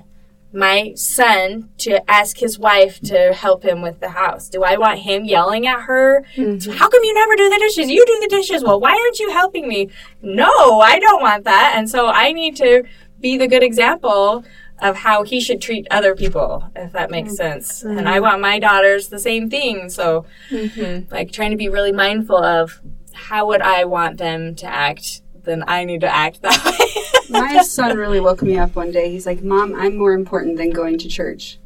my 0.53 0.93
son 0.95 1.69
to 1.77 2.09
ask 2.09 2.37
his 2.37 2.59
wife 2.59 2.99
to 3.01 3.33
help 3.33 3.63
him 3.63 3.81
with 3.81 3.99
the 3.99 4.09
house? 4.09 4.49
Do 4.49 4.63
I 4.63 4.77
want 4.77 4.99
him 4.99 5.25
yelling 5.25 5.67
at 5.67 5.81
her? 5.81 6.25
Mm-hmm. 6.35 6.71
How 6.71 6.87
come 6.87 7.03
you 7.03 7.13
never 7.13 7.35
do 7.35 7.49
the 7.49 7.59
dishes? 7.59 7.89
You 7.89 8.05
do 8.05 8.17
the 8.21 8.35
dishes. 8.35 8.63
Well, 8.63 8.79
why 8.79 8.91
aren't 8.91 9.19
you 9.19 9.31
helping 9.31 9.67
me? 9.67 9.89
No, 10.21 10.79
I 10.79 10.99
don't 10.99 11.21
want 11.21 11.43
that. 11.43 11.73
And 11.75 11.89
so 11.89 12.07
I 12.07 12.31
need 12.31 12.55
to 12.57 12.83
be 13.19 13.37
the 13.37 13.47
good 13.47 13.63
example 13.63 14.43
of 14.81 14.97
how 14.97 15.23
he 15.23 15.39
should 15.39 15.61
treat 15.61 15.87
other 15.91 16.15
people, 16.15 16.69
if 16.75 16.91
that 16.93 17.11
makes 17.11 17.29
mm-hmm. 17.29 17.35
sense. 17.35 17.83
Mm-hmm. 17.83 17.99
And 17.99 18.09
I 18.09 18.19
want 18.19 18.41
my 18.41 18.59
daughters 18.59 19.07
the 19.07 19.19
same 19.19 19.49
thing. 19.49 19.89
So, 19.89 20.25
mm-hmm. 20.49 21.13
like, 21.13 21.31
trying 21.31 21.51
to 21.51 21.57
be 21.57 21.69
really 21.69 21.91
mindful 21.91 22.43
of 22.43 22.81
how 23.13 23.47
would 23.47 23.61
I 23.61 23.85
want 23.85 24.17
them 24.17 24.55
to 24.55 24.65
act 24.65 25.21
then 25.43 25.63
I 25.67 25.85
need 25.85 26.01
to 26.01 26.13
act 26.13 26.41
that 26.41 26.63
way. 27.29 27.39
My 27.39 27.61
son 27.63 27.97
really 27.97 28.19
woke 28.19 28.41
me 28.41 28.57
up 28.57 28.75
one 28.75 28.91
day. 28.91 29.09
He's 29.09 29.25
like, 29.25 29.41
Mom, 29.41 29.75
I'm 29.75 29.97
more 29.97 30.13
important 30.13 30.57
than 30.57 30.71
going 30.71 30.97
to 30.99 31.07
church. 31.07 31.59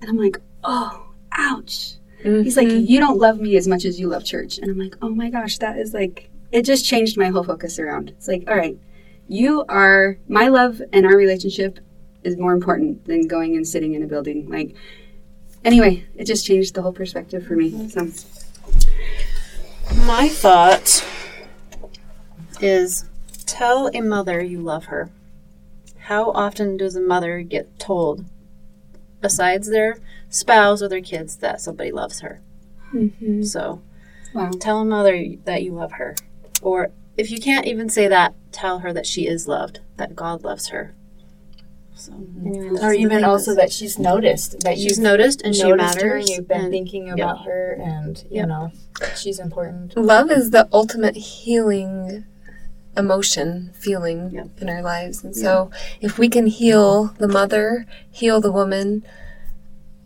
And 0.00 0.10
I'm 0.10 0.18
like, 0.18 0.40
Oh, 0.62 1.12
ouch. 1.32 1.94
Mm-hmm. 2.24 2.42
He's 2.42 2.56
like, 2.56 2.68
You 2.68 3.00
don't 3.00 3.18
love 3.18 3.40
me 3.40 3.56
as 3.56 3.66
much 3.66 3.84
as 3.84 3.98
you 3.98 4.08
love 4.08 4.24
church. 4.24 4.58
And 4.58 4.70
I'm 4.70 4.78
like, 4.78 4.96
Oh 5.02 5.10
my 5.10 5.30
gosh, 5.30 5.58
that 5.58 5.78
is 5.78 5.94
like, 5.94 6.30
it 6.52 6.62
just 6.62 6.84
changed 6.84 7.16
my 7.16 7.28
whole 7.28 7.44
focus 7.44 7.78
around. 7.78 8.10
It's 8.10 8.28
like, 8.28 8.44
All 8.48 8.56
right, 8.56 8.78
you 9.28 9.64
are, 9.68 10.18
my 10.28 10.48
love 10.48 10.80
and 10.92 11.06
our 11.06 11.16
relationship 11.16 11.80
is 12.24 12.36
more 12.36 12.52
important 12.52 13.04
than 13.06 13.26
going 13.26 13.56
and 13.56 13.66
sitting 13.66 13.94
in 13.94 14.02
a 14.02 14.06
building. 14.06 14.48
Like, 14.48 14.74
anyway, 15.64 16.04
it 16.16 16.24
just 16.24 16.46
changed 16.46 16.74
the 16.74 16.82
whole 16.82 16.92
perspective 16.92 17.46
for 17.46 17.54
me. 17.54 17.88
So, 17.88 18.08
my 20.06 20.28
thought 20.28 21.04
is 22.60 23.04
Tell 23.60 23.90
a 23.92 24.00
mother 24.00 24.40
you 24.40 24.62
love 24.62 24.86
her. 24.86 25.10
How 26.04 26.30
often 26.30 26.76
does 26.76 26.94
a 26.94 27.00
mother 27.00 27.42
get 27.42 27.80
told, 27.80 28.24
besides 29.20 29.68
their 29.68 29.98
spouse 30.28 30.80
or 30.80 30.88
their 30.88 31.00
kids, 31.00 31.36
that 31.38 31.60
somebody 31.60 31.90
loves 31.90 32.20
her? 32.20 32.40
Mm-hmm. 32.94 33.42
So, 33.42 33.82
wow. 34.32 34.52
tell 34.60 34.78
a 34.78 34.84
mother 34.84 35.34
that 35.44 35.64
you 35.64 35.74
love 35.74 35.92
her. 35.92 36.14
Or 36.62 36.92
if 37.16 37.32
you 37.32 37.40
can't 37.40 37.66
even 37.66 37.88
say 37.88 38.06
that, 38.06 38.34
tell 38.52 38.78
her 38.78 38.92
that 38.92 39.04
she 39.04 39.26
is 39.26 39.48
loved, 39.48 39.80
that 39.96 40.14
God 40.14 40.44
loves 40.44 40.68
her. 40.68 40.94
So, 41.94 42.12
anyway, 42.44 42.78
or 42.80 42.94
even 42.94 43.24
also 43.24 43.54
that 43.54 43.72
she's 43.72 43.98
noticed 43.98 44.60
that 44.60 44.78
she's 44.78 44.98
noticed 44.98 45.42
and 45.42 45.54
she 45.54 45.70
matters. 45.72 46.02
Her 46.02 46.16
and 46.16 46.28
you've 46.28 46.48
been 46.48 46.60
and, 46.62 46.70
thinking 46.70 47.10
about 47.10 47.38
yep. 47.38 47.46
her, 47.46 47.72
and 47.72 48.18
you 48.30 48.38
yep. 48.38 48.48
know 48.48 48.72
she's 49.16 49.38
important. 49.38 49.96
Love 49.96 50.30
is 50.30 50.50
the 50.50 50.68
ultimate 50.72 51.16
healing 51.16 52.24
emotion, 52.96 53.70
feeling 53.74 54.30
yeah. 54.30 54.44
in 54.58 54.68
our 54.68 54.82
lives. 54.82 55.22
And 55.22 55.36
so, 55.36 55.70
if 56.00 56.18
we 56.18 56.28
can 56.28 56.46
heal 56.46 57.14
the 57.18 57.28
mother, 57.28 57.86
heal 58.10 58.40
the 58.40 58.52
woman, 58.52 59.04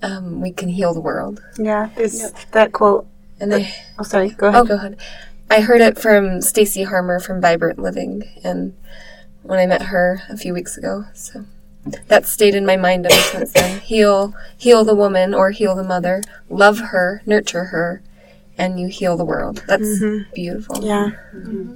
um, 0.02 0.40
we 0.40 0.50
can 0.50 0.68
heal 0.68 0.94
the 0.94 1.00
world. 1.00 1.42
Yeah, 1.58 1.90
there's 1.94 2.20
yep. 2.20 2.32
that 2.52 2.72
quote. 2.72 3.06
And 3.40 3.54
I, 3.54 3.74
oh, 3.98 4.04
sorry, 4.04 4.30
go 4.30 4.48
ahead. 4.48 4.62
Oh, 4.62 4.64
go 4.64 4.74
ahead. 4.76 4.98
I 5.50 5.60
heard 5.60 5.80
it 5.80 5.98
from 5.98 6.40
Stacy 6.40 6.84
Harmer 6.84 7.20
from 7.20 7.40
Vibrant 7.40 7.78
Living, 7.78 8.24
and 8.42 8.74
when 9.42 9.58
I 9.58 9.66
met 9.66 9.82
her 9.82 10.22
a 10.28 10.36
few 10.36 10.54
weeks 10.54 10.76
ago, 10.76 11.04
so 11.12 11.44
that 12.08 12.26
stayed 12.26 12.54
in 12.54 12.64
my 12.64 12.76
mind 12.76 13.06
ever 13.06 13.14
since 13.14 13.52
then. 13.52 13.80
Heal, 13.84 14.34
heal 14.56 14.84
the 14.84 14.94
woman 14.94 15.34
or 15.34 15.50
heal 15.50 15.74
the 15.74 15.84
mother. 15.84 16.22
Love 16.48 16.78
her, 16.78 17.22
nurture 17.26 17.64
her, 17.64 18.02
and 18.56 18.80
you 18.80 18.88
heal 18.88 19.16
the 19.16 19.24
world. 19.24 19.62
That's 19.66 19.82
mm-hmm. 19.82 20.32
beautiful. 20.34 20.84
Yeah. 20.84 21.10
Mm-hmm. 21.34 21.74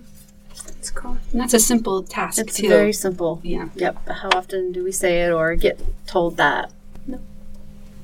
That's 0.66 0.90
cool. 0.90 1.18
And 1.32 1.40
that's 1.40 1.54
a 1.54 1.60
simple 1.60 2.02
task 2.02 2.38
it's 2.38 2.56
too. 2.56 2.68
very 2.68 2.92
simple. 2.92 3.40
Yeah. 3.42 3.68
Yep. 3.74 4.08
How 4.08 4.30
often 4.30 4.72
do 4.72 4.82
we 4.82 4.92
say 4.92 5.22
it 5.22 5.30
or 5.30 5.54
get 5.54 5.80
told 6.06 6.36
that? 6.38 6.72
No. 7.06 7.20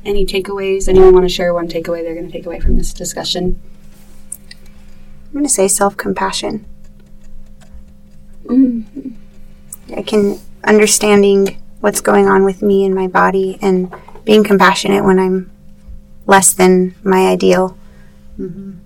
Any 0.04 0.26
takeaways? 0.26 0.88
Anyone 0.88 1.14
want 1.14 1.24
to 1.24 1.32
share 1.32 1.54
one 1.54 1.68
takeaway 1.68 2.02
they're 2.02 2.14
going 2.14 2.26
to 2.26 2.32
take 2.32 2.46
away 2.46 2.60
from 2.60 2.76
this 2.76 2.92
discussion? 2.92 3.60
I'm 5.26 5.32
going 5.32 5.44
to 5.44 5.50
say 5.50 5.66
self 5.68 5.96
compassion. 5.96 6.66
Mm-hmm. 8.44 9.14
I 9.96 10.02
can 10.02 10.38
understanding 10.64 11.60
what's 11.84 12.00
going 12.00 12.26
on 12.26 12.44
with 12.44 12.62
me 12.62 12.86
and 12.86 12.94
my 12.94 13.06
body 13.06 13.58
and 13.60 13.94
being 14.24 14.42
compassionate 14.42 15.04
when 15.04 15.18
I'm 15.18 15.50
less 16.24 16.54
than 16.54 16.94
my 17.04 17.26
ideal. 17.26 17.76
Mm-hmm. 18.38 18.78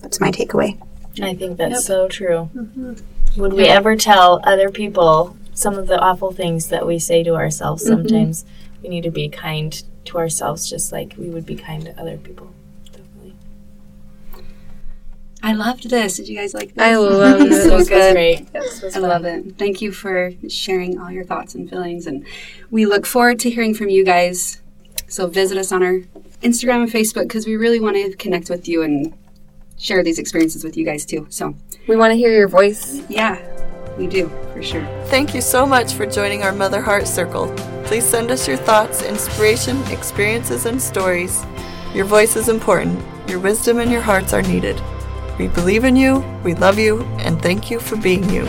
That's 0.00 0.20
my 0.20 0.30
takeaway. 0.30 0.80
I 1.20 1.34
think 1.34 1.58
that's 1.58 1.72
yep. 1.72 1.82
so 1.82 2.06
true. 2.06 2.48
Mm-hmm. 2.54 3.40
Would 3.40 3.52
we 3.52 3.64
ever 3.64 3.96
tell 3.96 4.40
other 4.44 4.70
people 4.70 5.36
some 5.54 5.76
of 5.76 5.88
the 5.88 5.98
awful 5.98 6.30
things 6.30 6.68
that 6.68 6.86
we 6.86 7.00
say 7.00 7.24
to 7.24 7.34
ourselves? 7.34 7.82
Mm-hmm. 7.82 7.94
Sometimes 7.94 8.44
we 8.80 8.90
need 8.90 9.02
to 9.02 9.10
be 9.10 9.28
kind 9.28 9.82
to 10.04 10.18
ourselves, 10.18 10.70
just 10.70 10.92
like 10.92 11.16
we 11.18 11.30
would 11.30 11.44
be 11.44 11.56
kind 11.56 11.84
to 11.86 12.00
other 12.00 12.16
people. 12.16 12.54
Definitely. 15.42 15.62
I 15.62 15.66
loved 15.66 15.90
this. 15.90 16.16
Did 16.16 16.28
you 16.28 16.36
guys 16.36 16.54
like 16.54 16.74
this? 16.74 16.82
I 16.82 16.94
love 16.96 17.40
it. 17.40 17.52
it 17.52 17.72
was 17.72 17.88
good. 17.88 18.14
great. 18.14 18.46
I 18.54 18.98
love 18.98 19.24
it. 19.24 19.56
Thank 19.58 19.80
you 19.80 19.92
for 19.92 20.32
sharing 20.48 20.98
all 21.00 21.10
your 21.10 21.24
thoughts 21.24 21.54
and 21.54 21.68
feelings, 21.68 22.06
and 22.06 22.24
we 22.70 22.86
look 22.86 23.06
forward 23.06 23.38
to 23.40 23.50
hearing 23.50 23.74
from 23.74 23.88
you 23.88 24.04
guys. 24.04 24.60
So 25.08 25.26
visit 25.26 25.58
us 25.58 25.72
on 25.72 25.82
our 25.82 25.98
Instagram 26.42 26.82
and 26.82 26.90
Facebook 26.92 27.22
because 27.22 27.46
we 27.46 27.56
really 27.56 27.80
want 27.80 27.96
to 27.96 28.14
connect 28.16 28.48
with 28.48 28.68
you 28.68 28.82
and 28.82 29.12
share 29.76 30.02
these 30.02 30.18
experiences 30.18 30.62
with 30.62 30.76
you 30.76 30.84
guys 30.84 31.04
too. 31.04 31.26
So 31.30 31.54
we 31.88 31.96
want 31.96 32.12
to 32.12 32.16
hear 32.16 32.32
your 32.32 32.48
voice. 32.48 33.02
Yeah, 33.08 33.40
we 33.96 34.06
do 34.06 34.28
for 34.52 34.62
sure. 34.62 34.84
Thank 35.06 35.34
you 35.34 35.40
so 35.40 35.66
much 35.66 35.94
for 35.94 36.06
joining 36.06 36.42
our 36.42 36.52
Mother 36.52 36.80
Heart 36.80 37.08
Circle. 37.08 37.52
Please 37.84 38.04
send 38.04 38.30
us 38.30 38.46
your 38.46 38.56
thoughts, 38.56 39.02
inspiration, 39.02 39.82
experiences, 39.88 40.66
and 40.66 40.80
stories. 40.80 41.44
Your 41.94 42.04
voice 42.04 42.36
is 42.36 42.48
important. 42.48 43.00
Your 43.28 43.40
wisdom 43.40 43.78
and 43.80 43.90
your 43.90 44.02
hearts 44.02 44.32
are 44.32 44.42
needed. 44.42 44.80
We 45.38 45.48
believe 45.48 45.84
in 45.84 45.96
you, 45.96 46.24
we 46.44 46.54
love 46.54 46.78
you, 46.78 47.02
and 47.18 47.40
thank 47.40 47.70
you 47.70 47.80
for 47.80 47.96
being 47.96 48.28
you. 48.28 48.46